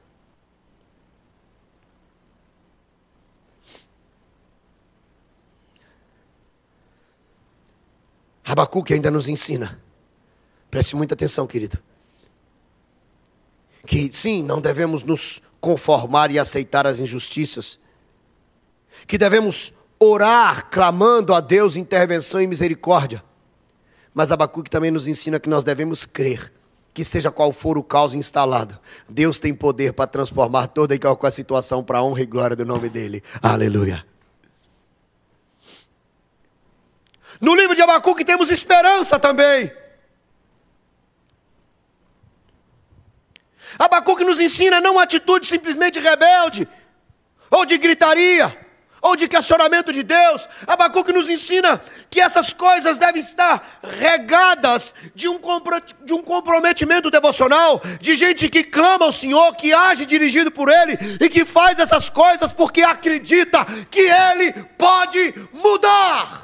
Abacuque 8.43 8.93
ainda 8.93 9.09
nos 9.09 9.27
ensina. 9.27 9.81
Preste 10.69 10.95
muita 10.95 11.13
atenção, 11.13 11.47
querido. 11.47 11.79
Que 13.85 14.11
sim, 14.13 14.43
não 14.43 14.61
devemos 14.61 15.03
nos 15.03 15.41
conformar 15.59 16.29
e 16.29 16.37
aceitar 16.37 16.85
as 16.85 16.99
injustiças. 16.99 17.79
Que 19.07 19.17
devemos 19.17 19.73
orar 19.99 20.69
clamando 20.69 21.33
a 21.33 21.39
Deus 21.39 21.75
intervenção 21.75 22.41
e 22.41 22.47
misericórdia. 22.47 23.23
Mas 24.13 24.31
Abacuque 24.31 24.69
também 24.69 24.91
nos 24.91 25.07
ensina 25.07 25.39
que 25.39 25.49
nós 25.49 25.63
devemos 25.63 26.05
crer 26.05 26.51
que 26.93 27.03
seja 27.03 27.31
qual 27.31 27.51
for 27.51 27.77
o 27.77 27.83
caos 27.83 28.13
instalado, 28.13 28.79
Deus 29.09 29.39
tem 29.39 29.53
poder 29.53 29.93
para 29.93 30.05
transformar 30.05 30.67
toda 30.67 30.93
e 30.93 30.99
qualquer 30.99 31.31
situação 31.31 31.83
para 31.83 31.97
a 31.97 32.03
honra 32.03 32.21
e 32.21 32.25
glória 32.25 32.55
do 32.55 32.65
nome 32.65 32.89
dele. 32.89 33.23
Aleluia. 33.41 34.05
No 37.41 37.55
livro 37.55 37.75
de 37.75 37.81
Abacuque 37.81 38.23
temos 38.23 38.51
esperança 38.51 39.19
também. 39.19 39.71
Abacuque 43.77 44.23
nos 44.23 44.39
ensina 44.39 44.79
não 44.79 44.93
uma 44.93 45.03
atitude 45.03 45.47
simplesmente 45.47 45.99
rebelde 45.99 46.67
ou 47.49 47.65
de 47.65 47.77
gritaria 47.77 48.62
ou 49.03 49.17
de 49.17 49.27
questionamento 49.27 49.91
de 49.91 50.01
Deus. 50.01 50.47
Abacuque 50.65 51.11
nos 51.11 51.29
ensina 51.29 51.79
que 52.09 52.21
essas 52.21 52.53
coisas 52.53 52.97
devem 52.97 53.21
estar 53.21 53.79
regadas 53.83 54.93
de 55.13 55.27
um, 55.27 55.37
de 56.05 56.13
um 56.13 56.23
comprometimento 56.23 57.11
devocional, 57.11 57.81
de 57.99 58.15
gente 58.15 58.47
que 58.47 58.63
clama 58.63 59.05
ao 59.05 59.11
Senhor, 59.11 59.53
que 59.57 59.73
age 59.73 60.05
dirigido 60.05 60.49
por 60.49 60.69
Ele 60.69 60.97
e 61.19 61.29
que 61.29 61.43
faz 61.43 61.77
essas 61.79 62.09
coisas 62.09 62.53
porque 62.53 62.81
acredita 62.81 63.65
que 63.91 63.99
Ele 63.99 64.53
pode 64.77 65.35
mudar. 65.51 66.41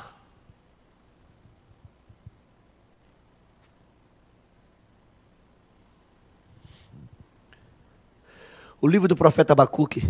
O 8.81 8.87
livro 8.87 9.07
do 9.07 9.15
profeta 9.15 9.53
Abacuque 9.53 10.03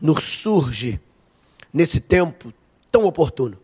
nos 0.00 0.22
surge 0.22 1.00
nesse 1.74 1.98
tempo 1.98 2.54
tão 2.90 3.04
oportuno. 3.04 3.58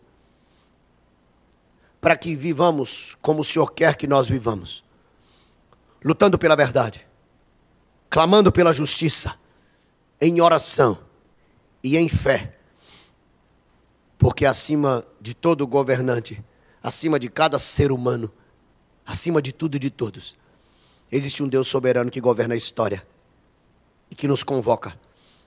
para 2.01 2.17
que 2.17 2.35
vivamos 2.35 3.15
como 3.21 3.43
o 3.43 3.45
Senhor 3.45 3.73
quer 3.75 3.95
que 3.95 4.07
nós 4.07 4.27
vivamos, 4.27 4.83
lutando 6.03 6.39
pela 6.39 6.57
verdade, 6.57 7.07
clamando 8.09 8.51
pela 8.51 8.73
justiça, 8.73 9.39
em 10.19 10.41
oração 10.41 10.99
e 11.83 11.99
em 11.99 12.09
fé, 12.09 12.57
porque 14.17 14.47
acima 14.47 15.07
de 15.21 15.35
todo 15.35 15.67
governante, 15.67 16.43
acima 16.83 17.19
de 17.19 17.29
cada 17.29 17.59
ser 17.59 17.93
humano, 17.93 18.33
acima 19.05 19.43
de 19.43 19.53
tudo 19.53 19.77
e 19.77 19.79
de 19.79 19.91
todos, 19.91 20.39
existe 21.13 21.43
um 21.43 21.49
Deus 21.49 21.69
soberano 21.69 22.11
que 22.11 22.19
governa 22.19 22.55
a 22.55 22.57
história 22.57 23.07
e 24.11 24.15
que 24.15 24.27
nos 24.27 24.43
convoca 24.43 24.99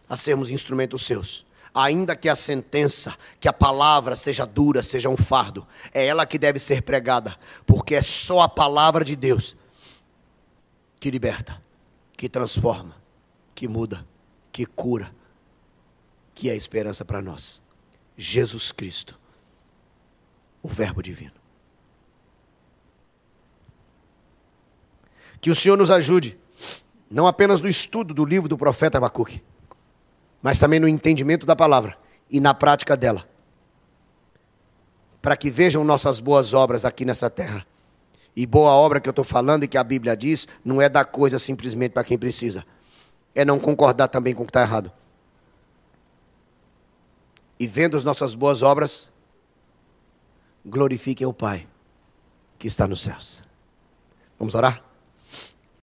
a 0.07 0.16
sermos 0.16 0.51
instrumentos 0.51 1.03
seus. 1.03 1.47
Ainda 1.74 2.15
que 2.15 2.30
a 2.30 2.36
sentença, 2.36 3.17
que 3.39 3.47
a 3.47 3.53
palavra 3.53 4.15
seja 4.15 4.45
dura, 4.45 4.84
seja 4.84 5.09
um 5.09 5.17
fardo, 5.17 5.67
é 5.91 6.05
ela 6.05 6.26
que 6.26 6.38
deve 6.38 6.59
ser 6.59 6.84
pregada, 6.84 7.36
porque 7.65 7.95
é 7.95 8.01
só 8.01 8.41
a 8.41 8.49
palavra 8.49 9.03
de 9.03 9.15
Deus 9.15 9.55
que 10.99 11.09
liberta, 11.09 11.61
que 12.15 12.30
transforma, 12.30 12.95
que 13.55 13.67
muda, 13.67 14.07
que 14.51 14.65
cura, 14.65 15.13
que 16.34 16.49
é 16.49 16.55
esperança 16.55 17.03
para 17.03 17.21
nós. 17.21 17.61
Jesus 18.15 18.71
Cristo, 18.71 19.19
o 20.61 20.67
Verbo 20.67 21.01
Divino. 21.01 21.34
Que 25.41 25.49
o 25.49 25.55
Senhor 25.55 25.76
nos 25.76 25.91
ajude, 25.91 26.38
não 27.09 27.28
apenas 27.28 27.59
no 27.59 27.67
estudo 27.67 28.13
do 28.13 28.24
livro 28.24 28.47
do 28.47 28.57
profeta 28.57 28.97
Abacuque, 28.97 29.43
mas 30.43 30.59
também 30.59 30.77
no 30.77 30.89
entendimento 30.89 31.45
da 31.45 31.55
palavra 31.55 31.97
e 32.29 32.41
na 32.41 32.53
prática 32.53 32.97
dela. 32.97 33.25
Para 35.21 35.37
que 35.37 35.49
vejam 35.49 35.85
nossas 35.85 36.19
boas 36.19 36.53
obras 36.53 36.83
aqui 36.83 37.05
nessa 37.05 37.29
terra. 37.29 37.65
E 38.35 38.45
boa 38.45 38.71
obra 38.71 38.99
que 38.99 39.07
eu 39.07 39.11
estou 39.11 39.23
falando 39.23 39.63
e 39.63 39.67
que 39.69 39.77
a 39.77 39.83
Bíblia 39.83 40.17
diz, 40.17 40.45
não 40.65 40.81
é 40.81 40.89
dar 40.89 41.05
coisa 41.05 41.39
simplesmente 41.39 41.93
para 41.93 42.03
quem 42.03 42.17
precisa. 42.17 42.65
É 43.33 43.45
não 43.45 43.57
concordar 43.57 44.09
também 44.09 44.35
com 44.35 44.43
o 44.43 44.45
que 44.45 44.49
está 44.49 44.61
errado. 44.61 44.91
E 47.57 47.65
vendo 47.65 47.95
as 47.95 48.03
nossas 48.03 48.35
boas 48.35 48.61
obras, 48.61 49.09
glorifiquem 50.65 51.25
o 51.25 51.31
Pai 51.31 51.69
que 52.59 52.67
está 52.67 52.85
nos 52.85 53.01
céus. 53.01 53.43
Vamos 54.37 54.55
orar? 54.55 54.83